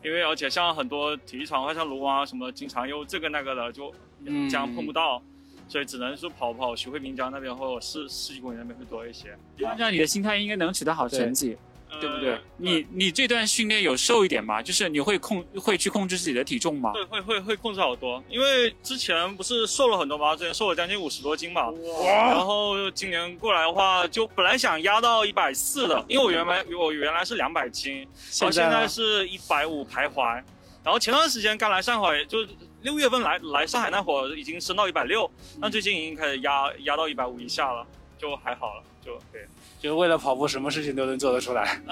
[0.03, 3.93] 因为而且像很多体育场，像卢湾啊什么，经常又这个那个的，就
[4.25, 5.21] 嗯这样碰不到，
[5.67, 9.37] 所以只能说跑跑徐汇滨江那边或者市市级公园那边会多一些。
[9.65, 11.55] 按照你的心态，应该能取得好成绩，
[11.99, 12.39] 对不对？
[12.57, 14.61] 你你这段训练有瘦一点吗？
[14.61, 16.91] 就是你会控会去控制自己的体重吗？
[16.93, 21.71] 对，会会会控制好多，因为之前不是瘦了很多吗，之前瘦了将近五十多斤嘛，
[22.05, 28.05] 然后今年过来的话，就本来想压到一百四的，因为我原来我原来是两百斤，然
[28.41, 30.41] 后现在现在是一百五徘徊，
[30.83, 32.39] 然后前段时间刚来上海，就
[32.81, 35.29] 六月份来来上海那会儿已经升到一百六，
[35.59, 37.85] 那最近已经开始压压到一百五以下了，
[38.17, 39.45] 就还好了，就对。
[39.81, 41.65] 就为了跑步，什么事情都能做得出来。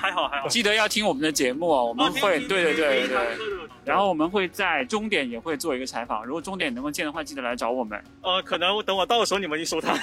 [0.00, 3.36] 还好还好，记得要听我们的节目哦，我们会听对对对听对对，
[3.84, 8.02] 然后我们会在终点也会做一个采访，如果终点能够见的话，记得来找我们。
[8.22, 9.98] 呃，可能等我到的时候你们已经收摊。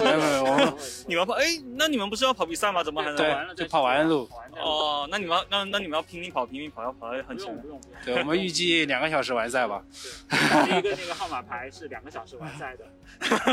[0.00, 0.26] 没有没
[0.62, 0.78] 有，
[1.08, 1.44] 你们跑，哎，
[1.76, 2.82] 那你们不是要跑比赛吗？
[2.84, 4.28] 怎么还能对就跑完路。
[4.56, 7.56] 哦，那你们要那那你们要拼命跑，拼命跑，要跑得很前。
[8.04, 9.82] 对，我们预计两个小时完赛吧。
[10.30, 12.84] 对一个那个号码牌是两个小时完赛的。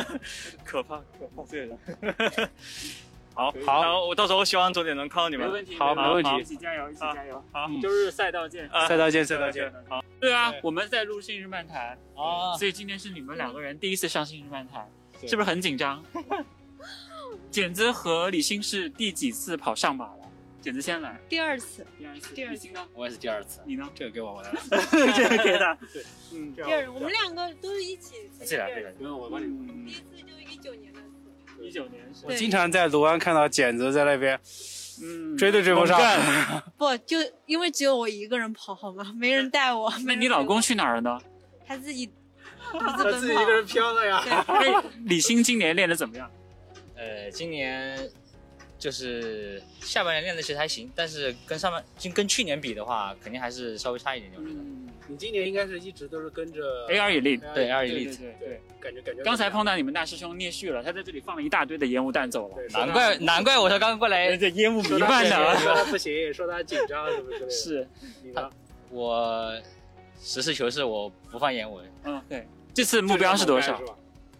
[0.63, 2.49] 可怕可怕这个人。
[3.34, 5.47] 好，好然后我到时候希望终点能看到你们。
[5.47, 7.43] 没问题，好没问题一起加油，一起加油。
[7.51, 9.71] 好，周日赛道见，啊赛道见，赛道见。
[9.88, 14.88] 好，对啊，我们在录《信日漫谈》啊，所以今天是你们两个人第一次上《信日漫谈》，
[15.29, 16.03] 是不是很紧张？
[17.49, 20.17] 简子和李欣是第几次跑上马了？
[20.61, 22.88] 简子先来，第二次，第二次，第二次，呢？
[22.93, 23.61] 我也是第二次。
[23.65, 23.89] 你呢？
[23.95, 24.51] 这个给我，我来。
[25.15, 25.73] 这个给他。
[25.91, 26.03] 对，
[26.34, 28.29] 嗯，第二，我们两个都是一起。
[28.45, 29.47] 这来，这来，因为我帮你。
[29.86, 30.91] 第一次就是一九年。
[31.62, 32.26] 一九年是。
[32.26, 34.39] 我经常在卢湾看到简子在那边，
[35.01, 35.99] 嗯，追都追不上。
[36.78, 39.14] 不，就因为只有我一个人跑，好吗？
[39.16, 39.91] 没人带我。
[40.05, 41.20] 那你老公去哪儿了呢？
[41.68, 42.12] 他自己，
[42.72, 44.43] 他自己一个人飘了呀。
[44.47, 44.68] 哎，
[45.05, 46.30] 李欣今年练的怎么样？
[46.95, 48.09] 呃，今年
[48.78, 54.41] 就是下半年练的其实还行，但是跟上半跟跟去年比的话，肯定还是稍微差一点点。
[54.41, 54.62] 我觉得。
[55.12, 58.62] 你今年应该是一直都是跟着 AR Elite，对 AR 对 Elite 对对。
[58.80, 59.22] 感觉感觉。
[59.24, 62.55] 刚才碰到你们大师兄聂旭了，他在这里放了一大堆的烟雾弹走了。
[62.70, 65.57] 难怪难怪我说刚刚过来，这烟雾弥漫的。
[65.57, 67.49] 说他不行，说他紧张什么之类的。
[67.49, 67.88] 是，
[68.34, 68.49] 他？
[68.89, 69.53] 我
[70.22, 71.82] 实事求是，我不放烟雾。
[72.05, 72.47] 嗯，对。
[72.74, 73.80] 这次目标是多少？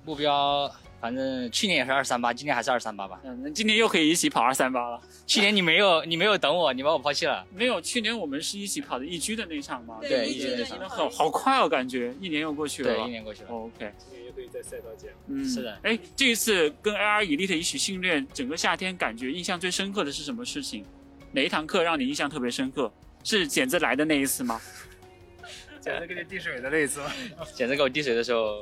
[0.05, 3.20] 目标反正去年也是二三八，今年还是二三八吧。
[3.24, 5.02] 嗯，那今年又可以一起跑二三八了。
[5.26, 7.43] 去年你没有，你没有等我，你把我抛弃了。
[7.54, 9.97] 没有，去年我们是一起跑的易居的那场嘛。
[9.99, 12.93] 对易居的那场好好快哦，感觉一年又过去了。
[12.93, 13.49] 对，一年过去了。
[13.49, 15.10] OK，今年又可以在赛道见。
[15.28, 15.76] 嗯，是的。
[15.82, 20.86] 哎，这一次跟 AR Elite 一起训练，整个夏天感觉印象最深刻的是什么事情？
[21.32, 22.91] 哪一堂课让你印象特别深刻？
[23.24, 24.62] 是简子来的那一次吗？
[25.82, 27.12] 简子给你递水的那一次吗？
[27.56, 28.62] 简子给我递水的时候，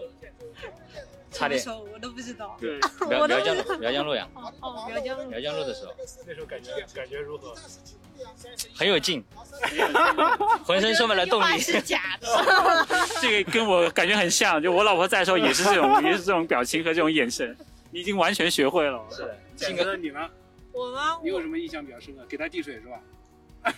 [1.31, 1.63] 差点。
[1.65, 2.57] 我都不知道。
[2.59, 4.27] 对， 苗苗江路，苗江路呀。
[4.33, 5.29] 哦哦，苗江路。
[5.29, 5.93] 苗江路的时候。
[6.25, 7.55] 那时候感觉感觉如何？
[8.75, 9.23] 很有劲，
[10.65, 11.57] 浑身充满了动力。
[11.59, 12.27] 是假的。
[13.21, 17.55] 这个跟我感觉很像，就我老婆在的时候也是这种，也是这种表情和这种眼神，
[17.91, 19.01] 你已经完全学会了。
[19.09, 19.37] 是的。
[19.55, 20.29] 信哥，你呢？
[20.73, 21.19] 我吗？
[21.23, 22.25] 你有什么印象比较深的？
[22.25, 23.73] 给他递水是吧？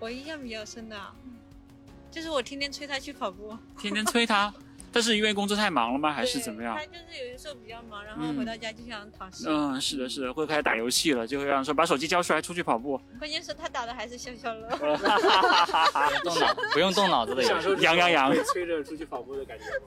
[0.00, 0.96] 我印象比较深的，
[2.10, 3.56] 就是我天天催他去跑步。
[3.78, 4.52] 天天催他，
[4.92, 6.12] 他是因为工作太忙了吗？
[6.12, 6.76] 还是怎么样？
[6.76, 9.44] 他就是有些时候比较忙，然后回到家就想躺尸。
[9.48, 13.00] 嗯，是的，是的，会开始打游戏了，就会让说把手机交出来，出去跑步。
[13.18, 14.68] 关键是他打的还是消消乐。
[16.24, 17.82] 动脑不用动脑子的游戏。
[17.82, 19.86] 羊羊羊，被催着出去跑步的感觉吗？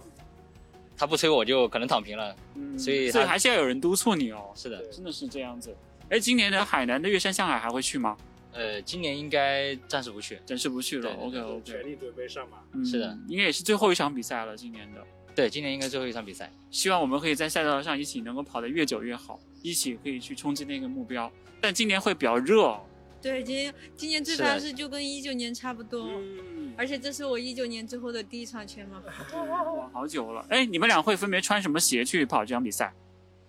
[0.95, 4.51] 他不催我就可能躺平了，嗯所以所以还是要有人督促你哦。
[4.55, 5.75] 是的，真的是这样子。
[6.09, 8.15] 哎，今年的海南的月山向海还会去吗？
[8.53, 11.11] 呃，今年应该暂时不去，暂时不去了。
[11.15, 12.59] OK OK，全力准备上马。
[12.73, 15.03] 嗯是的，应该也是最后一场比赛了，今年的。
[15.35, 16.51] 对，今年应该最后一场比赛。
[16.69, 21.31] 希望我们可以在赛道上一起能够跑得越久越好，一起可以去冲击那个目标。
[21.59, 22.85] 但今年会比较热哦。
[23.19, 28.99] 对，今年今年最怕的烦是就跟一九年差不多，嗯而且这是我一九年之后的第一场全马。
[28.99, 30.45] 哇，好久了。
[30.49, 32.93] 哎，你们俩会分别穿什么鞋去跑这场比赛？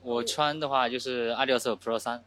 [0.01, 2.23] 我穿的话就是阿迪奥斯 Pro 三。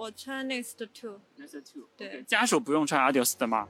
[0.00, 1.20] 我穿 Next Two。
[1.38, 1.86] Next Two。
[1.94, 3.68] 对，家属不用穿 Adios 的吗？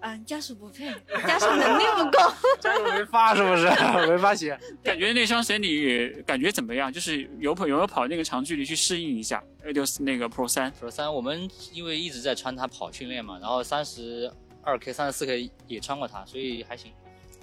[0.00, 0.84] 嗯，家属不配，
[1.26, 2.32] 家属能力不够。
[2.60, 3.66] 家属没发是不是？
[4.06, 4.56] 没发鞋。
[4.82, 6.92] 感觉那双鞋你感觉怎么样？
[6.92, 14.30] 就是有跑有没有跑那个长距离去适应一下 Adios 那个 Pro 三？Pro 三我们因为一直在穿它跑训练嘛，然后三十
[14.62, 16.92] 二 K、三十四 K 也穿过它，所以还行。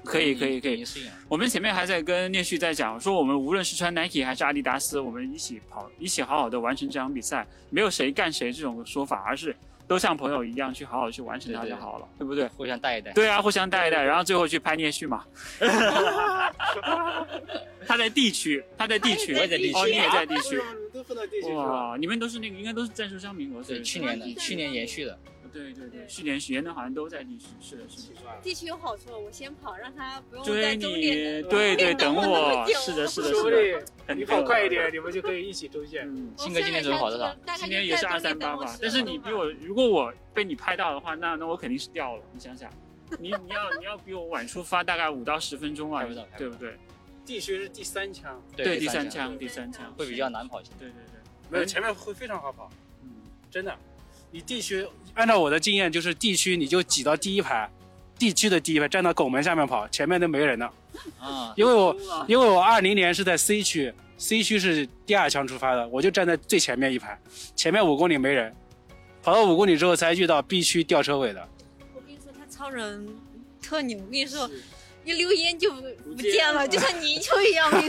[0.06, 0.86] 可以可以可以。
[1.28, 9.56] 我们前面还在跟聂旭在讲，说我们无论是穿 Nike 还是阿迪达斯，我们一起跑，一起好好的完成这场比赛，没有谁干谁这种说法，而是
[9.88, 12.48] 都像朋友一样去好好去完成它就好了，对不对？
[12.50, 13.12] 互相带一带。
[13.14, 15.26] 对啊，互相带一带，然后最后去拍聂旭嘛。
[17.88, 20.60] 他在 D 区，他在 D 区，我也在 D 区哦，你也在 D 区。
[20.92, 25.20] 都分到地区哇，你们都是那个，应该都是赞助商名额，对，去年的，去年延续的。
[25.56, 28.20] 对对对，去年学的好像都在地区，是的，是的。
[28.44, 31.44] 地区有好处，我先跑，让他不用追在终你，点。
[31.48, 33.86] 对对， 等我，是的，是的， 是的。
[34.08, 36.06] 定你跑快一点，你们就可以一起出现。
[36.06, 37.34] 嗯，鑫哥今天怎么跑多少？
[37.56, 42.24] 今天也是二三八吧，但是你比我，如果我被你拍到的话，那那我肯定是掉了。
[42.34, 42.70] 你想想，
[43.18, 46.04] 你你要你要比我晚出发大概五到十分钟啊，
[46.38, 46.78] 对不对？
[47.26, 50.72] 地区是第三枪，对，第三枪，第三枪会比较难跑一些。
[50.78, 52.70] 对对对，没有前面会非常好跑，
[53.02, 53.10] 嗯，
[53.50, 53.74] 真的。
[54.36, 57.72] 你地区按照我的经验，就是地区你就挤到第一排，
[58.20, 60.74] 地区的第一排站到拱门下面跑，前面都没人了。
[61.22, 61.96] 啊， 因为我
[62.28, 67.18] 因为我二零年是在 C 区，C 区是第二枪出发的，我就站在最前面一排，
[67.56, 68.54] 前面五公里没人，
[69.24, 71.48] 跑到五公里之后才遇到 B 区吊车尾的。
[71.94, 73.08] 我跟你说，他超人
[73.62, 74.50] 特牛，我跟你说。
[75.06, 77.70] 一溜烟就不见了，就像泥鳅一样。
[77.72, 77.84] 我跟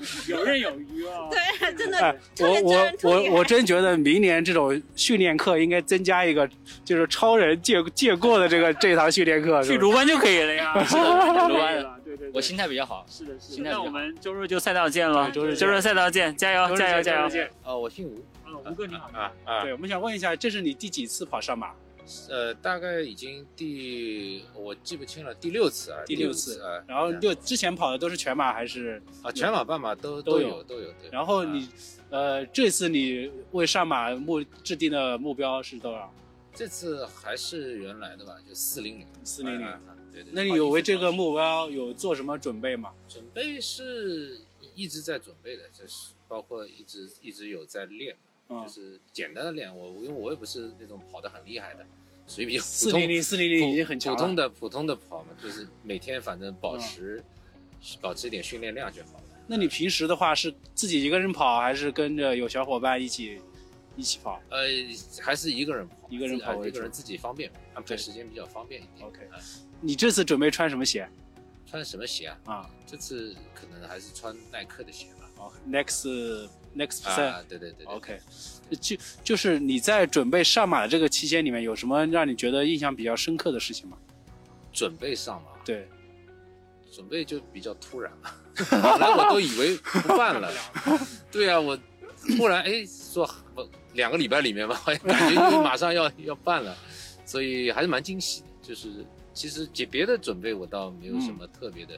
[0.00, 1.28] 你说，游刃有余啊！
[1.60, 1.98] 对，真的。
[1.98, 6.48] 哎，我我我我真觉得明年这种训练课应该增加一个，
[6.84, 10.84] 就是超人借借过的这个 这堂训练课，去卢湾就可以了呀。
[10.84, 11.02] 是的，
[11.48, 11.98] 卢湾了。
[12.04, 13.04] 对对，我心态比较好。
[13.08, 13.84] 是的，是心态比较好。
[13.84, 17.48] 那我们周日就赛道见了，周日周日赛道见，加油加油加油！
[17.64, 18.24] 哦，我姓吴。
[18.70, 19.10] 吴哥你好。
[19.12, 19.62] 啊啊。
[19.62, 21.72] 对，我们想问一下，这是你第几次跑上马？
[22.28, 26.84] 呃，大概已经第我记不清了，第六次啊，第六次啊。
[26.86, 29.02] 然后就之前跑的都是全马还是？
[29.22, 30.92] 啊，全马、半马都都有都有。
[31.00, 31.10] 对。
[31.10, 31.68] 然后你，
[32.10, 36.12] 呃，这次你为上马目制定的目标是多少？
[36.54, 39.06] 这次还是原来的吧，就四零零。
[39.24, 39.66] 四零零。
[40.12, 40.32] 对对。
[40.32, 42.92] 那你有为这个目标有做什么准备吗？
[43.08, 44.40] 准备是
[44.74, 48.16] 一直在准备的，就是包括一直一直有在练。
[48.48, 51.84] 就是简单的练，我因为我也不是那种跑得很厉害的，
[52.26, 57.24] 属于比较四零零四零零已经很强普通的普通的跑嘛，就是每天反正保持、
[58.00, 59.24] 保持一点训练量就好了。
[59.46, 63.40] 那你平时的话是自己一个人跑，还是跟着有小伙伴一起
[63.96, 64.40] 一起跑？
[64.50, 64.58] 呃，
[65.22, 69.06] 还是一个人跑，一个人跑一个人自己方便，安排时间比较方便一点。
[69.06, 69.20] OK，
[69.80, 71.08] 你这次准备穿什么鞋？
[71.66, 72.38] 穿什么鞋啊？
[72.44, 75.30] 啊，这次可能还是穿耐克的鞋吧。
[75.38, 76.48] 哦，Next。
[76.76, 78.18] Next 啊，对对对，OK，
[78.80, 83.96] 就就是你在准备上马的这个期间里面，有什么让你觉得印象比较深刻的事情吗？
[84.72, 85.88] 准备上马，对，
[86.90, 88.34] 准备就比较突然了，
[88.70, 90.52] 本来我都以为不办了，
[91.30, 91.78] 对啊，我
[92.36, 93.28] 突然哎说
[93.92, 96.76] 两个礼拜里面吧，感觉马上要要办了，
[97.24, 98.46] 所以还是蛮惊喜的。
[98.60, 101.96] 就是其实别别的准备我倒没有什么特别的，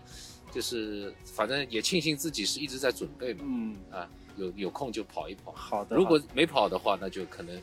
[0.52, 3.74] 就是反正也庆幸自己是一直在准备嘛，嗯。
[3.90, 4.06] 啊。
[4.36, 5.96] 有有空就跑一跑，好的。
[5.96, 7.54] 如果没跑的话，那就可能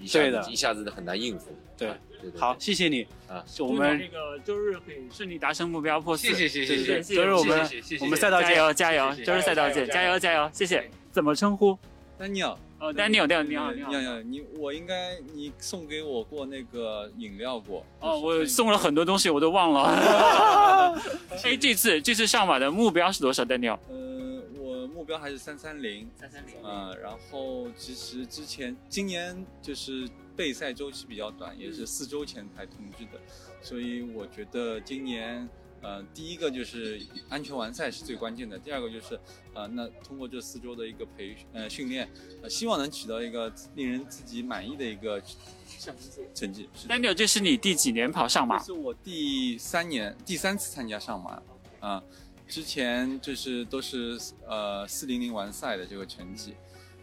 [0.00, 1.46] 一下对的一下子很难应付。
[1.76, 1.88] 对
[2.20, 2.40] 对对。
[2.40, 3.44] 好，谢谢你啊！
[3.46, 6.28] 就我们那个周日可以顺利达成目标破四。
[6.28, 7.14] 谢谢谢谢谢。
[7.16, 9.14] 周日我们我们赛道加油加油！
[9.24, 10.50] 周日赛道见，加油加油！
[10.52, 10.90] 谢谢。
[11.12, 11.78] 怎么称呼
[12.18, 12.56] ？Daniel。
[12.80, 17.84] 哦，Daniel，你好你好你好你我应该你送给我过那个饮料过。
[17.98, 20.96] 哦，我送了很多东西，我都忘了。
[21.42, 23.78] 哎，这次这次上马的目标是多少，Daniel？
[23.90, 24.07] 呃。
[24.98, 33.20] 目标还是三三零，三三零，嗯，然后其实之前今年就是备赛周期比较短，也是四周前才通知的，
[33.62, 35.48] 所以我觉得今年，
[35.82, 39.16] 呃，第一个就是安全完赛是最关键的，第二个就是，
[39.54, 42.08] 呃，那通过这四周的一个培呃训练，
[42.42, 45.22] 呃，希望能取得一个令人自己满意的一个
[46.34, 46.68] 成绩。
[46.88, 48.58] Daniel，这是你第几年跑上马？
[48.58, 51.40] 这是我第三年，第三次参加上马，
[51.78, 52.02] 啊。
[52.48, 56.54] 之前就是都是呃四零零完赛的这个成绩，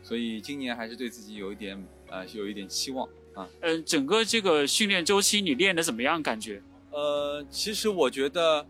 [0.01, 3.47] 所以今年还是对自己有一点呃有一点期望啊。
[3.61, 6.21] 嗯、呃，整个这个训练周期你练的怎么样？
[6.23, 6.61] 感觉？
[6.91, 8.65] 呃，其实我觉得，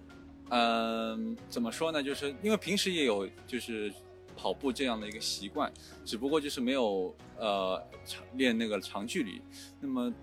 [0.50, 2.04] 嗯、呃，怎么说呢？
[2.04, 3.92] 就是因为平时也有就是
[4.36, 5.72] 跑步这样的一个习惯，
[6.04, 9.42] 只不过就是没有呃长练那个长距离。
[9.80, 10.14] 那么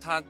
[0.00, 0.22] 他。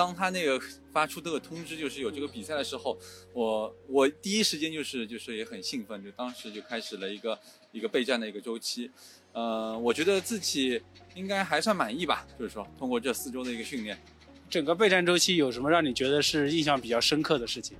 [0.00, 0.58] 当他那个
[0.94, 2.98] 发出这个通知，就是有这个比赛的时候，
[3.34, 7.38] 我我第一时间就是就是也很兴奋，就当时就开始了一个
[7.70, 8.90] 一个备战的一个周期。
[9.34, 10.80] 呃，我觉得自己
[11.14, 14.00] 应该还算满意吧，就是说通过这四周的一个训练，
[14.48, 17.76] 整个备战周期有什么让你觉得是印象比较深刻的事情？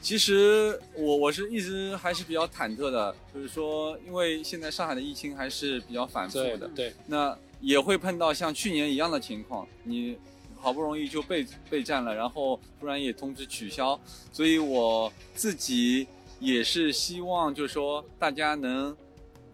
[0.00, 10.16] 其实我我是一直还是比较忐忑的，就是说因为现在上海的疫情还是比较反复的，对，那也会碰到像去年一样的情况，你。
[10.64, 14.00] 好不容易就备备战了，然后突然也通知取消，
[14.32, 16.08] 所以我自己
[16.40, 18.96] 也是希望，就是说大家能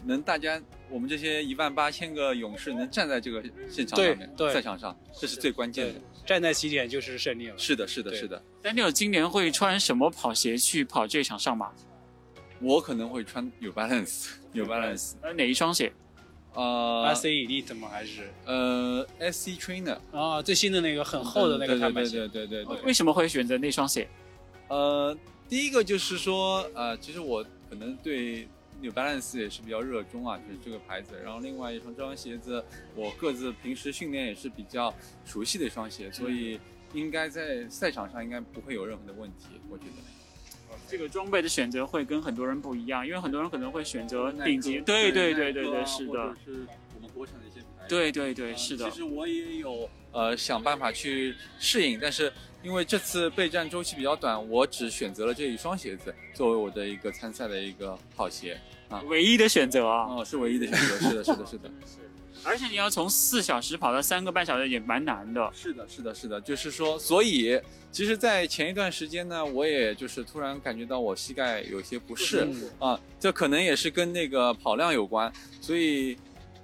[0.04, 6.00] 能大家我们这些一万八千个勇士能站在这个现场上面，对对赛场上，这是最关键的。
[6.24, 7.58] 站在起点就是胜利了。
[7.58, 8.40] 是的，是的，是的。
[8.62, 11.72] Daniel 今年会穿什么跑鞋去跑这场上马？
[12.60, 15.92] 我可能会穿 New Balance，New Balance，呃，哪一双鞋？
[16.54, 17.88] 呃，S E Elite 吗？
[17.88, 22.18] 还是呃 SC Trainer 啊，最新的那个很厚的那个对对碳板鞋。
[22.28, 22.82] 对对对对。
[22.82, 24.08] 为什么会选择那双鞋？
[24.68, 25.16] 呃，
[25.48, 28.48] 第一个就是说，呃，其实我可能对
[28.82, 31.14] New Balance 也是比较热衷啊，就是这个牌子。
[31.22, 32.64] 然后另外一双这双鞋子，
[32.96, 34.92] 我各自平时训练也是比较
[35.24, 36.58] 熟悉的一双鞋，所以
[36.94, 40.02] 应该在赛场上应该不会有任何的问题，我觉得。
[40.90, 44.80] 这个装备的选择会跟很多人不一样，因为很多人可能会选择顶级。
[44.80, 46.34] 对对对对对，是的。
[46.44, 46.66] 是
[46.96, 47.86] 我们国产的一些品牌。
[47.88, 48.96] 对对对，是的其。
[48.96, 52.32] 实我也有呃想办法去适应，但是
[52.64, 60.06] 因为这次备战周期比较短，我只选择了这一双鞋子作为我的一个参赛的一个跑鞋啊，唯一的选择啊。
[60.08, 61.70] 哦，是唯一的选择，是的，是的，是的。
[62.44, 65.50] 而且你要从四小时跑到三个半小时也蛮难的。
[65.54, 67.60] 是的，是的，是的，就是说，所以
[67.90, 76.16] 其实，在前一段时间呢，我也就是突然感觉到我膝盖有些不适嗯啊，这可能也是跟那个跑量有关，所以。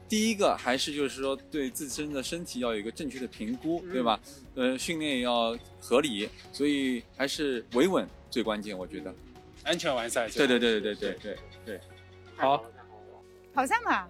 [0.09, 4.21] 第一个还是就是说对自身的身体要有一个正确的评估，对吧？
[4.55, 9.13] 呃，训练也要合理，所以还是维稳最关键，我觉得。
[9.65, 10.29] 安全完赛。
[10.29, 11.81] 对对对对对对对对。
[12.37, 12.65] 好，
[13.53, 14.07] 跑上马，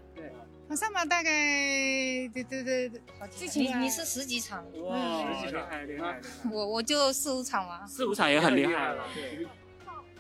[0.67, 3.01] 对，跑上马大概对对对对，
[3.31, 4.65] 之前你你是十几场？
[4.83, 4.97] 哇，
[5.45, 6.21] 厉害厉害！
[6.51, 9.05] 我我就四五场嘛，四五场也很厉害了。
[9.15, 9.47] 对，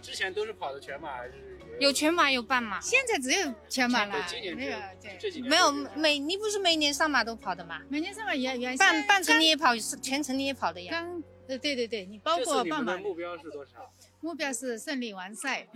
[0.00, 1.42] 之前都是跑的全马还是？
[1.78, 4.78] 有全马有半马，现在只有全马了今，年没有
[5.18, 7.82] 这几年没有每你不是每年上马都跑的吗？
[7.90, 10.90] 每年上马也原半半程你也跑，全程你也跑的呀。
[10.92, 13.92] 刚呃对对对，你包括半马的目标是多少？
[14.20, 15.68] 目标是胜利完赛。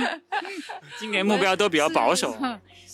[0.98, 2.34] 今年目标都比较保守。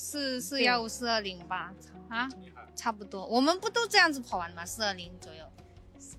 [0.08, 1.70] 四四幺五四二零吧，
[2.08, 2.26] 啊，
[2.74, 3.26] 差不多。
[3.26, 4.64] 我们不都这样子跑完吗？
[4.64, 5.44] 四二零左右。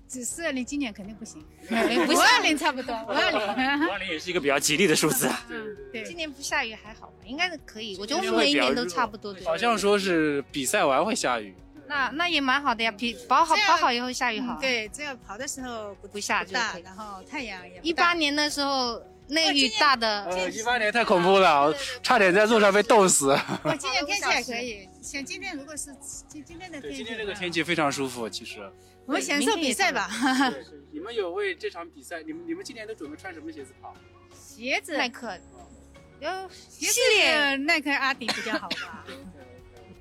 [0.06, 3.40] 只四二零今年肯定不行， 五二零差不多，五二零。
[3.88, 5.44] 五二零也是一个比较吉利的数字啊。
[5.48, 7.14] 嗯，对，今年不下雨还好吧？
[7.24, 9.34] 应该是可以，我觉得我们每一年都差不多。
[9.34, 11.52] 的好像说是比赛完会下雨。
[11.88, 14.56] 那那也蛮好的呀，比跑好跑好以后下雨好。
[14.60, 23.28] 对，只要跑的时候不不下就大可以，然后太阳也一八年的时候那雨大的，呃，一八年太恐怖了，差点在路上被冻死。
[23.62, 25.94] 我今年天气还可以，像今天如果是
[26.28, 28.58] 今今天的天气，今天这个天气非常舒服，其实。
[29.06, 30.08] 我们享受比赛吧。
[30.50, 33.94] 对是你们有为这场比赛，你们你们今年都准备穿什么鞋子跑？
[34.32, 35.36] 鞋子耐克，
[36.20, 36.30] 有
[36.68, 39.04] 系系列耐克、阿迪比较好吧？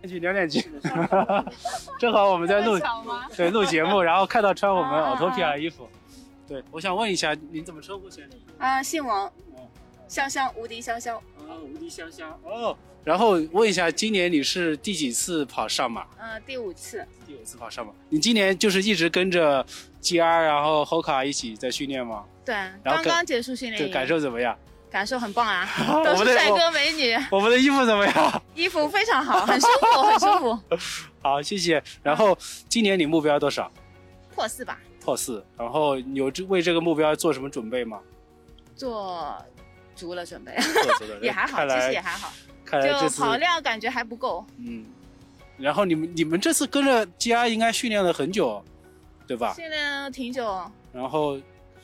[0.08, 0.64] 去聊两句，
[2.00, 2.80] 正好我们在录
[3.36, 5.90] 对录节目，然后看到穿我们奥托皮亚的衣服。
[6.50, 8.40] 对，我想问一下，您怎么称呼先生？
[8.58, 9.32] 啊，姓王，
[10.10, 11.16] 潇潇，无敌潇潇。
[11.16, 12.26] 啊，无敌潇潇。
[12.44, 16.08] 哦，然后问一下，今年你是第几次跑上马？
[16.18, 17.06] 呃，第五次。
[17.28, 17.94] 第五次跑上马。
[18.10, 19.64] 你今年就是一直跟着
[20.02, 22.26] GR，然后 Hoka 一起在训练吗？
[22.44, 24.58] 对，然后刚刚结束训练感受怎么样？
[24.90, 25.70] 感受很棒啊，
[26.04, 28.44] 都是帅哥美女， 我们的衣服怎么样？
[28.56, 30.60] 衣服非常好，很舒服，很舒服。
[31.22, 31.84] 好，谢谢。
[32.02, 32.36] 然后
[32.68, 33.72] 今年你目标多少？
[34.34, 34.80] 破四吧，
[35.10, 35.44] 破四。
[35.58, 38.00] 然后有这为这个目标做什么准备吗？
[38.76, 39.36] 做
[39.96, 42.32] 足了准备做足了， 也还好，其实也还好，
[42.64, 44.46] 看来这次就跑量感觉还不够。
[44.58, 44.86] 嗯。
[45.58, 48.64] 然后你们你们这次跟着 GR 应该训练了很久，
[49.28, 49.54] 对吧？
[49.56, 51.38] 训练挺久，然后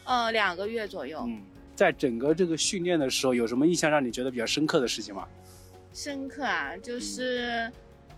[0.06, 1.22] 呃，两个月左右。
[1.28, 1.42] 嗯，
[1.76, 5.28] 在整个这个训练的时候，有什么印象让你觉得比较深刻的事情吗？
[5.92, 7.70] 深刻啊，就是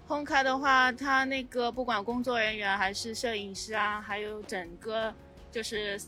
[0.08, 5.14] 轰开的话，他那个不管工作人员还是摄影师啊，还有整个
[5.52, 6.00] 就是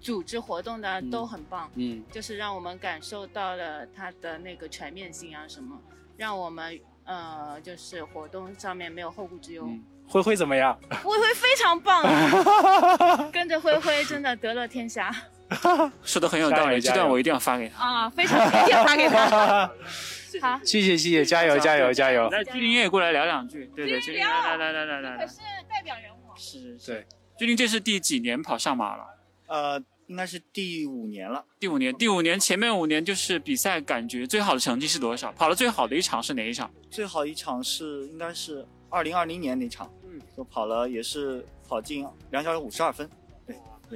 [0.00, 2.02] 组织活动的都很棒，嗯。
[2.10, 5.78] 就是让我们感受到了它的那个全面性啊什么，
[6.16, 9.68] 让我们呃就是活动上面没有后顾之忧。
[10.08, 10.78] 灰灰怎么样？
[11.04, 15.14] 灰灰非常棒啊， 跟着灰灰真的得乐天下
[16.02, 17.84] 说的很有道理，这段我一定要发给他。
[17.84, 19.70] 啊，非常一定要发给他。
[20.40, 22.28] 好，谢谢谢谢，加油加油加油！
[22.30, 23.70] 来，居林也过来聊两句。
[23.76, 25.26] 对对，居林来来来来来来可。
[25.30, 26.18] 是代表人物。
[26.34, 27.06] 是对，
[27.38, 29.04] 居林这是第几年跑上马了？
[29.46, 31.44] 呃，应该是第五年了。
[31.60, 35.30] 第五年，第五年前面五年就是比赛，感觉最好的成绩是多少？
[35.32, 36.70] 跑的最好的一场是哪一场？
[36.90, 43.06] 最好一场是应该是二零二零年那场，嗯，就跑了也是跑进两小时五十二分，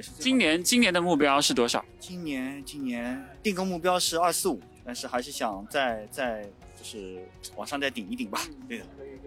[0.01, 1.83] 今年今年的目标是多少？
[1.99, 6.43] 今年今年定个目标是二四五，但是还是想再再
[6.77, 7.19] 就是
[7.55, 8.85] 往上再顶一顶吧，对的。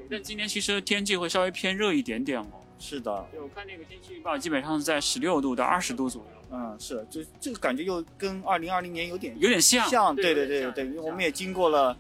[0.09, 2.47] 那今年其实天气会稍微偏热一点点哦。
[2.79, 6.29] 是的，对，我看那个天气预报，基本上是在十六度到二十度左右。
[6.51, 11.95] 嗯，是，就这个感觉又跟二零二零年有点有点像像，对对对对对，因为我们也经过了，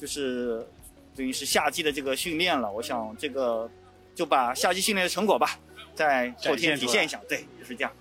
[0.00, 0.66] 就是
[1.14, 2.72] 等于是夏季的这个训练了。
[2.72, 3.70] 我想这个
[4.14, 5.60] 就把夏季训练的成果吧，
[5.94, 7.92] 在后天体现一下，对，就是这样。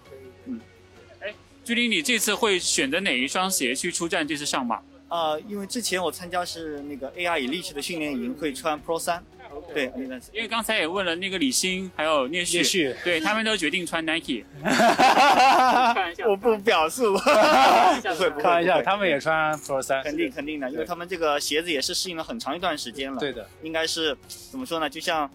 [1.64, 4.80] 距离你这次会选择哪一双鞋去出战这次上马？
[5.07, 9.24] 啊、因为之前我参加是那个 AR Elite 的训练营，会穿 Pro 三，
[9.72, 12.95] 对，那个因为刚才也问了那个李欣还有聂旭，聂旭。
[13.03, 14.43] 对他们都决定穿 Nike。
[16.28, 23.20] 我不表述，不会不会，开玩笑，他们也穿 Pro 三，肯定肯定的，因为他们这个鞋子也是适应了很长一段时间了。
[23.20, 24.18] 对的，应该是
[24.49, 24.89] 怎么说呢？
[24.89, 25.30] 就像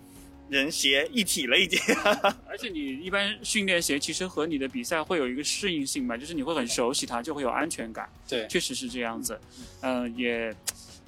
[0.49, 1.79] 人鞋一体了已经。
[2.49, 8.09] 而且你一般训练鞋其实和你的比赛会有一个适应性嘛，就是你会很熟悉它，就会有安全感。
[8.29, 9.39] 对，确实是这样子。
[9.81, 10.55] 嗯、也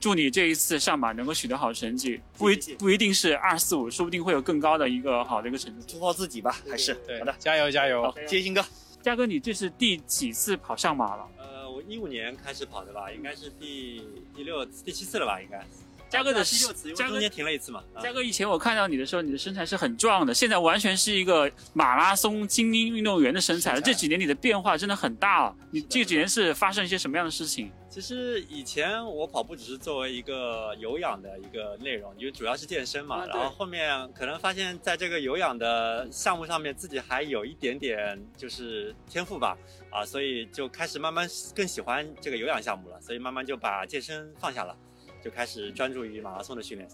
[0.01, 5.87] 祝你这一次上马能够取得好成绩，不一不一定是二四五，说不定会有更高的一个好的一个成绩。
[5.93, 8.03] 突破自己吧，还是对好的，加油加油！
[8.03, 8.65] 好，谢谢鑫哥。
[9.03, 11.29] 嘉哥，你这是第几次跑上马了？
[11.39, 14.03] 呃，我一五年开始跑的吧，应该是第
[14.37, 15.67] 第六、第七次了吧，应该。
[16.11, 17.83] 嘉哥的第六次，因为嘉哥中间停了一次嘛。
[17.95, 23.81] 啊嘉哥，以前我看到你的时候，你的身材是很壮的，现在完全是一个马拉松精英运动员的身材了。
[23.81, 25.57] 这几年你的变化真的很大了！
[25.71, 27.71] 你这几年是发生一些什么样的事情？
[27.89, 33.25] 其实以前我跑步只是作为一个有氧的一个内容，因为主要是健身嘛。
[33.25, 39.57] 啊然后后面可能发现，在这个有氧的项目上面，自己还有一点点就是天赋吧，
[39.91, 44.77] 啊，所以就开始慢慢更喜欢这个有氧项目了，所以慢慢就把健身放下了，
[45.23, 46.89] 就开始专注于马拉松的训练。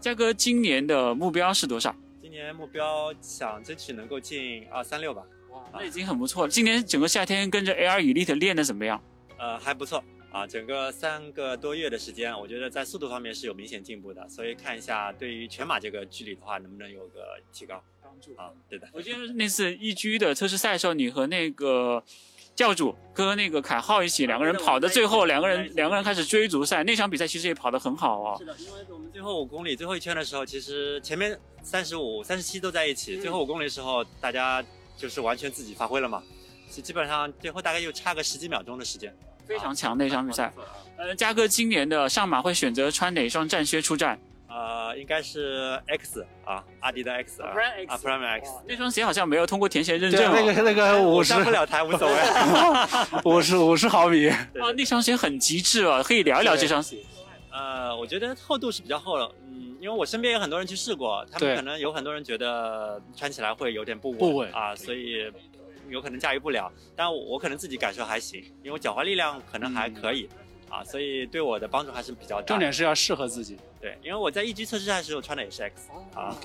[0.00, 1.94] 嘉哥今年的目标是多少？
[2.20, 5.22] 今年目标想争取能够进二三六吧。
[5.50, 6.50] 哇那已经很不错了。
[6.50, 9.02] 今年整个夏天跟着 AR Elite 练的怎么样？
[9.38, 17.82] 呃，还不错啊，整个三个多月的时间，我觉得在速度方面是有明显进步的，所以看一下对于全马这个距离的话，能不能有个提高。
[18.02, 18.88] 帮助啊，对的。
[18.92, 22.02] 我记得那次一居的测试赛的时候，你和那个
[22.58, 28.36] 教主跟那个凯浩一起，两个人跑的最后，两个人两个人开始追逐赛，那场比赛其实也跑得很好哦。
[28.36, 34.60] 是的，因为我们最后五公里最后一圈的时候，其实前面三十五、三十七都在一起，最后五公里的时候，大家
[34.96, 36.20] 就是完全自己发挥了嘛，
[36.68, 39.16] 基基本上最后大概就差个十几秒钟的时间。
[39.46, 40.52] 非常强那场比赛。
[40.96, 44.18] 呃，嘉哥今年的上马会选择穿哪双战靴出战？
[44.58, 48.50] 呃，应该是 X 啊，阿迪的 X 啊 Prime X 啊，Prime X。
[48.66, 50.34] 那双鞋好像没有通过田协认证、哦。
[50.34, 52.16] 那个那个五十上不了台无所谓。
[53.24, 54.28] 五十五十毫米。
[54.28, 56.96] 哦，那双鞋很极致哦，可以聊一聊这双鞋。
[57.52, 65.32] 呃，我觉得厚度是比较厚了，嗯，因为我身边有很多人去试过，他们可能有很多人觉得穿起来会有点不稳，不稳啊，所以
[65.88, 66.70] 有可能驾驭不了。
[66.96, 70.28] 但我我可能自己感受还行，因为我脚踝力量可能还可以，
[70.68, 72.46] 啊，所以对我的帮助还是比较大的。
[72.46, 73.56] 重点是要适合自己。
[73.80, 76.36] 对，因为我在一级测试赛的时候穿的也是 X 啊。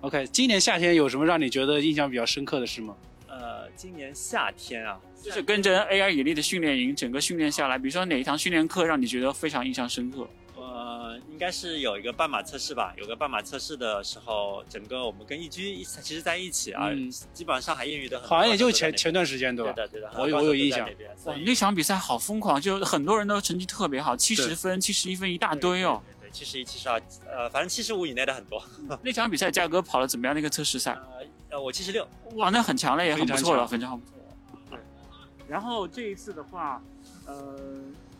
[0.00, 2.94] OK，今年夏天有什么让你觉得印象比较深刻的事吗？
[3.26, 10.28] 呃，今年夏天啊，就是跟着 AI 引力的训练营，整个训练下来，比如说哪一堂训练课让你觉得非常印象深刻？
[11.14, 12.94] 呃，应该是有一个半马测试吧。
[12.96, 19.72] 有个半马测试的时候，整个我们跟易居一其实在一起啊，嗯基本上上海业余的很好像也就前前段时间对吧？
[19.72, 20.88] 对的对的，我有我有印象
[21.24, 26.02] 哇，那场比赛好疯狂，就很多人都成绩特别好，七十分、七十一分一大堆哦。
[26.20, 28.62] 对，七十一、七十二，呃，反正七十五以内的很多。
[29.02, 30.34] 那场比赛价格跑了怎么样？
[30.34, 30.96] 那个测试赛？
[31.50, 32.06] 呃，我七十六。
[32.34, 34.14] 哇，那很强了，也很不错了，非非常不错。
[34.70, 34.78] 对。
[35.46, 36.82] 然后这一次的话，
[37.26, 37.56] 呃，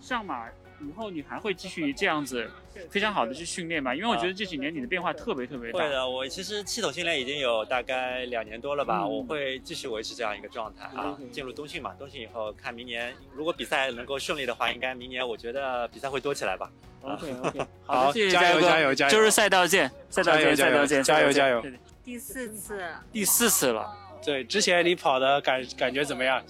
[0.01, 0.47] 上马
[0.89, 2.51] 以后你还会继续这样子
[2.91, 3.95] 非常好的去训练吗？
[3.95, 5.79] 因为我觉得这几年你的变化特别特别大。
[5.79, 11.17] 会的，我其实系统训练已经有大概两年多了吧，嗯我会继续维持这样一个状态啊。
[11.33, 16.71] 进入冬训嘛，冬训以后看明年如果比赛能够顺利的话，应该明年我觉得比赛会多起来吧。
[17.03, 21.63] OK OK， 好谢谢加油加油加油就是赛道见，赛道见，赛道见，加油加油
[22.03, 23.91] 第四次，第四次了。
[24.25, 26.43] 对，之前你跑的感感觉怎么样？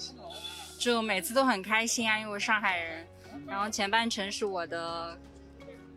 [0.79, 3.07] 就每次都很开心啊，因为我上海人，
[3.47, 5.19] 然后前半程是我的，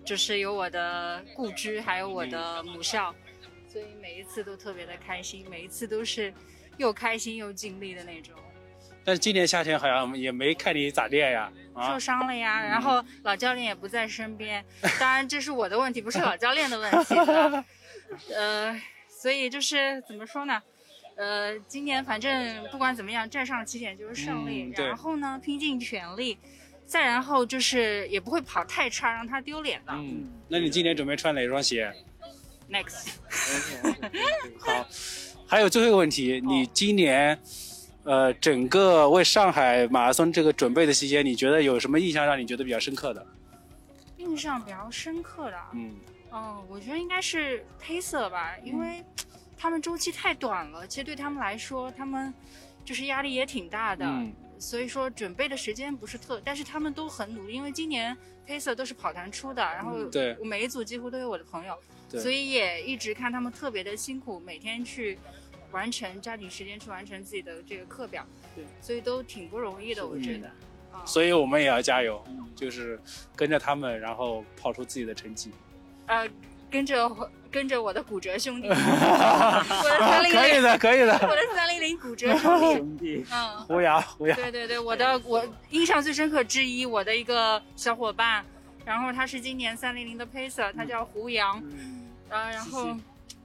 [0.06, 3.14] 就是有我的故居，还有我的母校，
[3.68, 6.34] 所以每一次都特别的开心，每一次都是
[6.78, 8.34] 又开心又尽力的那种。
[9.04, 11.52] 但是今年夏天好像也没看你咋练呀？
[11.74, 14.64] 啊受，伤了呀，然后老教练也不在身边，
[15.00, 17.16] 当然这是我的问题，不是老教练的问题，
[18.36, 20.62] 呃，所以就是怎么说呢？
[21.16, 26.38] 呃，今年反正不管怎么样，站上起点就是胜利，嗯然后呢拼尽全力，
[26.88, 29.92] 再然后就是也不会跑太差，让他丢脸的。
[29.94, 31.94] 嗯，那你今年准备穿哪双鞋
[32.72, 33.10] ？Next，
[34.58, 34.88] 好，
[35.46, 37.38] 还有最后一个问题，你今年，
[38.06, 43.26] 呃，整个为上海马拉松这个准备的期间，你觉得有什么印象让你觉得比较深刻的？
[44.16, 45.94] 印象比较深刻的啊，嗯，
[46.32, 49.04] 哦，我觉得应该是黑色吧，因为
[49.58, 52.34] 他们周期太短了，其实对他们来说，他们
[52.86, 54.06] 就是压力也挺大的。
[54.06, 58.16] 嗯所以说准备的时间不是特，但是他们都很努力，因为今年
[58.48, 60.36] Pacer 都是跑团出的，然后嗯对。
[60.40, 61.78] 我每一组几乎都有我的朋友，
[62.10, 62.20] 对。
[62.20, 65.18] 所以也一直看他们特别的辛苦，每天去
[65.72, 70.50] 完成，抓紧时间去完成自己的这个课表，对，所以都挺不容易的，我觉得。
[71.06, 72.24] 所以我们也要加油，
[72.56, 73.00] 就是
[73.36, 75.52] 跟着他们，然后跑出自己的成绩。
[76.08, 76.28] 呃，
[76.72, 81.14] 跟着我跟着我的骨折兄弟， 我的三零零，可以的可以的。
[81.28, 83.26] 我的三零零骨折兄弟，兄弟。
[83.32, 88.46] 嗯，胡杨胡杨对对对，我的我印象最深刻之一，我的一个小伙伴，
[88.86, 91.62] 然后他是今年三零零的 pacer，他叫胡杨，
[92.30, 92.96] 呃，然后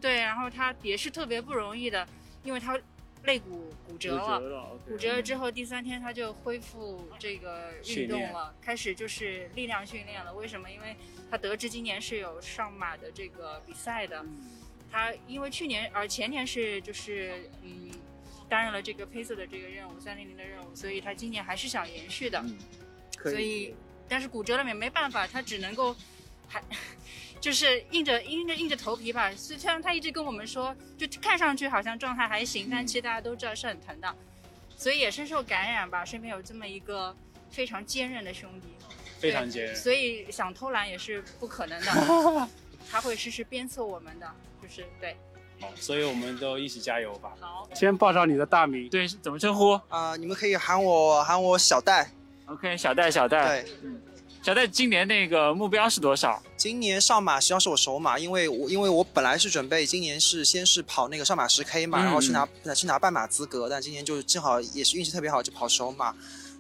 [0.00, 2.06] 对，然后他也是特别不容易的，
[2.44, 2.78] 因为他
[3.24, 10.32] 肋骨骨折了，骨折了骨折了之后第三天他就恢复这个运动了，开始就是力量训练了。
[10.32, 10.70] 为什么？
[10.70, 10.96] 因为
[11.30, 14.24] 他得知今年是有上马的这个比赛的，
[14.90, 17.90] 他因为去年而前年是就是嗯
[18.48, 22.42] 担任了这个 pacer 的这个任务，三零零的任务，所以他今年还是想延续的，
[23.22, 23.74] 所以
[24.08, 25.94] 但是骨折了也没办法，他只能够
[26.48, 26.62] 还。
[27.42, 34.14] 就是硬着硬着硬着头皮吧，虽然他一直跟我们说，就看上去好像状态还行，但其实大家都知道是很疼的，
[34.76, 36.04] 所以也深受感染吧。
[36.04, 37.14] 身边有这么一个
[37.50, 38.68] 非常坚韧的兄弟，
[39.18, 42.48] 非常坚韧所以想偷懒也是不可能的，
[42.88, 44.30] 他会时时鞭策我们的，
[44.62, 45.16] 就是对。
[45.76, 47.32] 所以我们都一起加油吧。
[47.40, 48.88] 好，先报上你的大名。
[48.88, 49.80] 对，怎么称呼？
[49.88, 52.10] 啊、你们可以喊我喊我小戴。
[52.46, 53.62] OK，小戴，小戴。
[53.62, 54.00] 对，嗯，
[54.42, 56.42] 小戴今年那个目标是多少？
[56.56, 66.12] 今年上马实际上是我首马，因为我因为我本来是准备今年是先是跑那个上马十 K 嘛，嗯然后去拿去拿半马资格，但今年就正好也是运气特别好，就跑首马。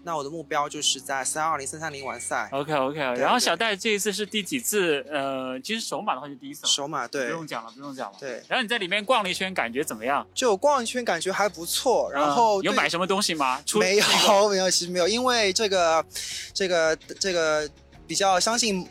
[0.04, 2.48] 那我的目标就是在三二零、三三零完赛。
[2.52, 5.04] OK OK，然后小戴这一次是第几次？
[5.10, 6.66] 呃，其实首马的话就第一次。
[6.66, 8.16] 首马对，不用讲了，不用讲了。
[8.18, 8.42] 对。
[8.48, 10.26] 然后你在里面逛了一圈，感觉怎么样？
[10.34, 13.62] 就逛一圈感觉还不错，然后嗯有买什么东西吗？
[13.64, 14.04] 出没有
[14.48, 16.04] 没有，其实没有，因为这个
[16.52, 17.68] 这个这个
[18.06, 18.86] 比较相信。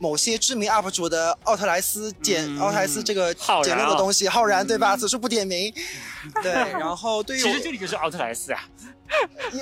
[0.00, 4.96] 某些知名 UP 主的奥特莱斯简、嗯奥特莱斯这个浩然简陋的东西，浩然对吧？
[4.96, 5.74] 此处不点名。
[6.40, 8.60] 对，然后对于其实这里就是奥特莱斯啊，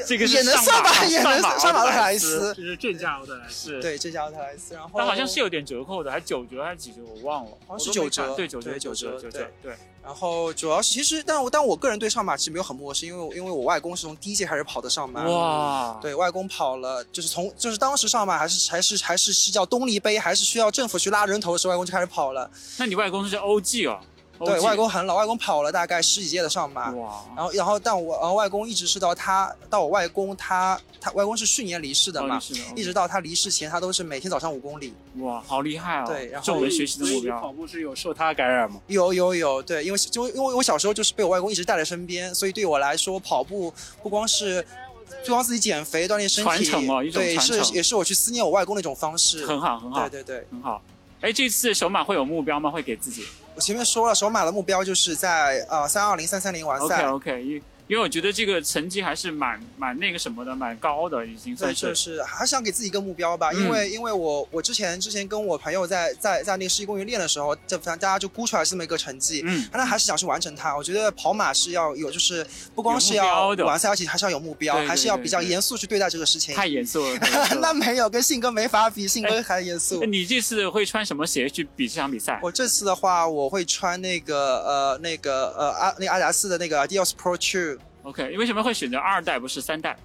[0.07, 3.80] 这个也能上算吧马也能上上马奥特莱莱斯这是正价奥特莱斯。
[3.80, 7.51] 对，这家奥特莱斯，然后但好像是有点折扣的，还九折还是几折，我忘了。
[7.66, 9.74] 好像是九折对九折对九折九折，对。
[10.05, 15.24] 然后主要是其实，但我但我个人对上马其实没有很陌生，因为因为我外公是从第一届开始跑的上马。
[15.24, 22.49] 哇对外公跑了，就是从就是当时上马还是还是还是是叫东丽杯，还是需要政府去拉人头的时候，外公就开始跑了。
[22.78, 23.99] 那你外公是叫 OG 哦？
[24.39, 26.91] 对外公很老，外公跑了大概十几届的上马。
[26.91, 27.24] 哇！
[27.34, 32.41] 然后然后但我然后外公一直是到他到我外公他他外公是去年离世的嘛，
[32.74, 34.93] 一直到他离世前，他都是每天早上五公里。
[35.20, 36.05] 哇，好厉害哦！
[36.07, 37.41] 对然后这我们学习的目标。
[37.41, 38.80] 跑步是有受他感染吗？
[38.89, 43.72] 有有有，对，因为就因为我小时候就是被我外公一直带在身边，所以对我来说，跑步
[44.03, 44.62] 不光是
[45.24, 49.47] 不光自己减肥锻炼身体，传承哦一种对，传承是也是我去思念我外公的一种方式。
[49.47, 50.82] 很好，很好，对对对，很好。
[51.22, 52.70] 哎，这次首马会有目标吗？
[52.70, 53.24] 会给自己
[53.57, 57.02] 我前面说了，首马的目标就是在呃三二零三三零完赛。
[57.89, 61.74] 因为我觉得这个成绩还是蛮蛮那个什么的，蛮高的，已经对，算。
[61.74, 70.76] 就是是还是想给自己一个目标吧，嗯因为因为我我之前之前跟我朋友在在在那个世纪公园练的时候，就反正大家就估出来是这么一个成绩，嗯，那还是想去完成它。
[70.76, 76.55] 我觉得跑马是要有，就是不光是要完赛，而且还是要有目标，对对还是要比较严肃去对待这个事情。
[76.55, 77.18] 太严肃了。
[77.62, 80.01] 那没有，跟信哥没法比， 信哥还严肃。
[80.03, 82.41] 哎你这次会穿什么鞋去比这场比赛？
[82.43, 87.76] 我这次的话，我会穿那个呃那个呃阿那个阿迪达斯的那个 Adios Pro Two。
[88.07, 89.96] OK，你为什么会选择二代不是三代？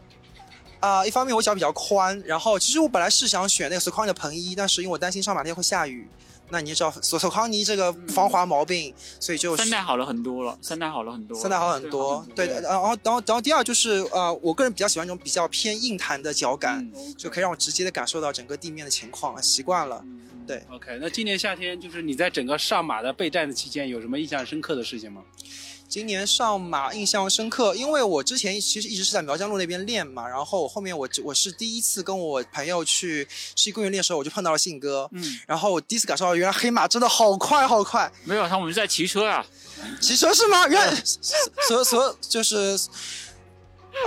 [0.80, 6.08] 啊、一方面我脚比较宽，然后其实我本来是想选那个索康尼的蓬衣，但是因为我担心上马那天会下雨，
[6.50, 20.04] 那你也知道索索康尼这个防滑毛病，所以就三代好了很多了，三代好了很多，三代好很多，对的，然后然后然后第二就是呃，我个人比较喜欢这种比较偏硬弹的脚感，嗯就可以让我直接的感受到整个地面的情况，习惯了。
[20.48, 25.22] 对 OK，那今年夏天就是你在整个上马的备战的期间，有什么印象深刻的事情吗？
[25.92, 39.46] 今年上马印象深刻，因为我之前其实一直是在苗江路那边练嘛，然后后面我我是第一次跟我朋友去世纪公园练的时候，我就碰到了信哥，嗯，然后我第一次感受到原来黑马真的好快好快，没有，他我们是在骑车啊，
[40.00, 40.66] 骑车是吗？
[40.70, 40.96] 原来
[41.68, 42.80] 所所就是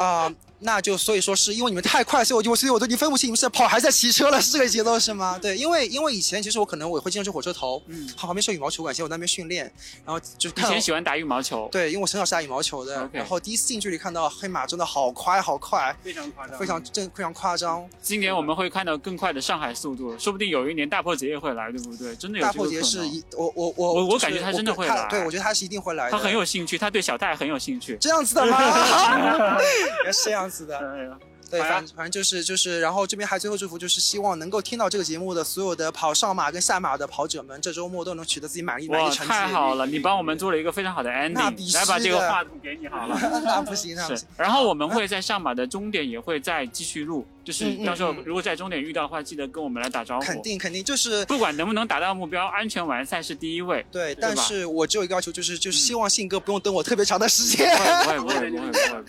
[0.01, 5.39] 啊、那就所以说是因为你们太快，所以我就所以我都已经分不清你们是在跑还是在骑车了，是这个节奏是吗？
[5.41, 9.71] 对，因为因为以前其实我可能我会经常去火车头，嗯，它旁边是羽毛球馆，以前我在那边训练，
[10.05, 17.87] 然后就是以前喜欢打羽毛球，对，因为我从小是打羽毛球的然后第一次近距离看到黑马真的好快好快，非常夸张非常正非常夸张。
[18.01, 22.17] 今年我们会看到更快的上海速度，说不定有一年大破节也会来，对不对？
[22.17, 22.53] 真的有大。
[22.55, 27.99] 破节是一我我我我感觉他真的会来，对我觉得他是一定会来的，他很有兴趣，他对小戴很有兴趣。
[28.01, 28.57] 这样子的吗？
[30.07, 31.19] 也是这样是的。
[31.59, 39.33] 呀反反正就是就是，然后这边还最后祝福，就是希望能够听到这个节目的所有的跑上马跟下马的跑者们，这周末都能取得自己满意满意哇，的成绩。
[39.33, 39.87] 太好了！
[39.87, 43.19] 你帮我们做了一个非常好的 ending，须来把这个话筒给你好了。
[43.45, 50.27] 那不行，那不是行。，然后我们会在上马的终点也会再继续录，就是到时候嗯如果在终点遇到的话，记得跟我们来打招呼。
[50.27, 53.85] 肯定肯定就是不管能不能达到目标，安全完赛是第一位。
[53.91, 57.69] 对，但是我只有一个要求，就是就是希望信哥不用等我特别长的时间。
[57.77, 59.05] 不会不会不会不会。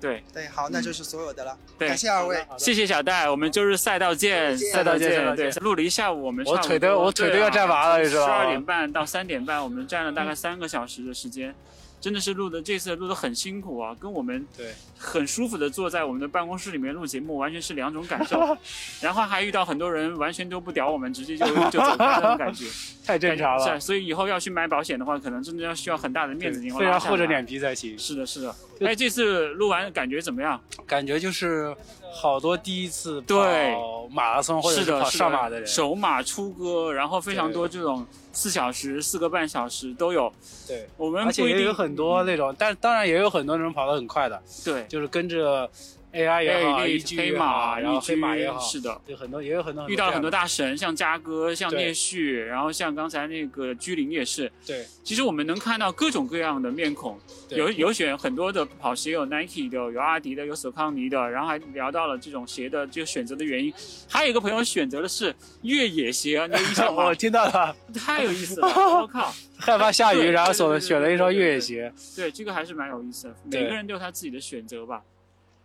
[0.00, 1.56] 对 对，好，那就是所有的了。
[1.78, 8.34] 对，感谢二位，谢谢小戴，我们就是赛道见，赛道见对，录了一下午，我们我腿都我腿都要站麻了你知道吗？
[8.34, 11.54] 十二点半到三点半，我们站了大概三个小时的时间。
[12.00, 18.38] 真的是录的这次录的很辛苦啊，跟我们对很舒服的坐在我们的办公室里面录节目完全是两种感受。
[19.00, 22.66] 然后还遇到很多人完全都不屌我们，直接就就走开那种感觉，
[23.04, 27.98] 太正常了是啊，所以以后要去买保险的话，可能真的要需要很大的面子，对然后非常拉下来厚着脸皮才行。
[27.98, 28.54] 是的，是的。
[28.80, 30.60] 哎，这次录完感觉怎么样？
[30.86, 31.74] 感觉就是
[32.12, 33.74] 好多第一次对。
[33.74, 40.32] 跑马拉松或者是上马的人，首马出歌，然后非常多这种四小时、四个半小时都有。
[40.66, 45.68] 对，我们而且不一定也有很多那种，但当然也有很多人跑得很快的，对，就是跟着
[46.16, 54.50] AI 也好 E 居黑马、然后黑马也好，是的，有很多也有很多遇到很多大大神，像嘉哥、像聂旭，然后像刚才那个居林也是。
[54.66, 57.18] 对，其实我们能看到各种各样的面孔，
[57.50, 63.72] 有有选很多的跑鞋，有 Nike 的，有阿迪的，有索康尼的，然后还聊到了这种鞋的这个选择的原因。
[64.08, 67.04] 还有一个朋友选择的是越野鞋，你有印象吗？
[67.06, 68.68] 我听到了， 太有意思了，
[69.00, 69.32] 我靠！
[69.58, 71.92] 害怕下雨，然后选对对选了一双越野鞋。
[72.14, 73.34] 对，这个还是蛮有意思的。
[73.44, 75.02] 每个人都有他自己的选择吧。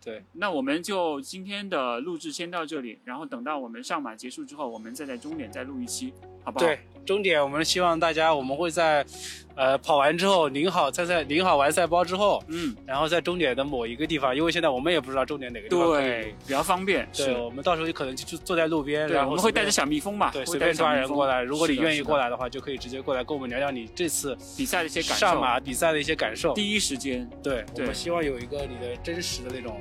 [0.04, 6.12] 对，那我们就今天的录制先到这里，然后等到我们上马结束之后，我们再在终点再录一期，
[6.42, 6.66] 好不好？
[6.66, 9.06] 对，终点我们希望大家，我们会在，
[9.54, 17.08] 呃，跑完之后领好参赛领好完赛包之后，嗯，然后在终点的某一个地方，因为现在我们也不知道终点哪个地方对，比较方便。
[17.14, 21.42] 对，我们到时候就可能就就坐在路边，对然后我们会带着小蜜蜂嘛对，随便抓人过来。
[21.42, 26.54] 如果你愿意过来的话，就可以直接过来跟我们聊聊你这次比赛的一些感受上马比赛的一些感受。
[26.54, 29.80] 第一时间，对，我们希望有一个你的真实的那种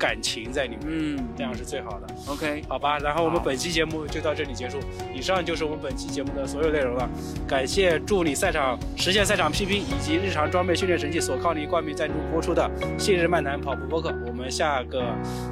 [0.00, 2.06] 感情在里面，嗯，这样是最好的。
[2.26, 4.78] OK，好吧，然后我们本期节目就到这里结束。
[5.14, 7.08] 以上就是我们本期节目的所有内容了。
[7.46, 12.68] 感谢助理赛场实现赛场 PP 以及日常装备训练神器索康尼冠名赞助播出的
[12.98, 15.04] 《信日漫谈跑步播客》，我们下个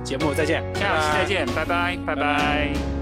[0.03, 2.98] 节目再见，下期再见，拜拜，拜拜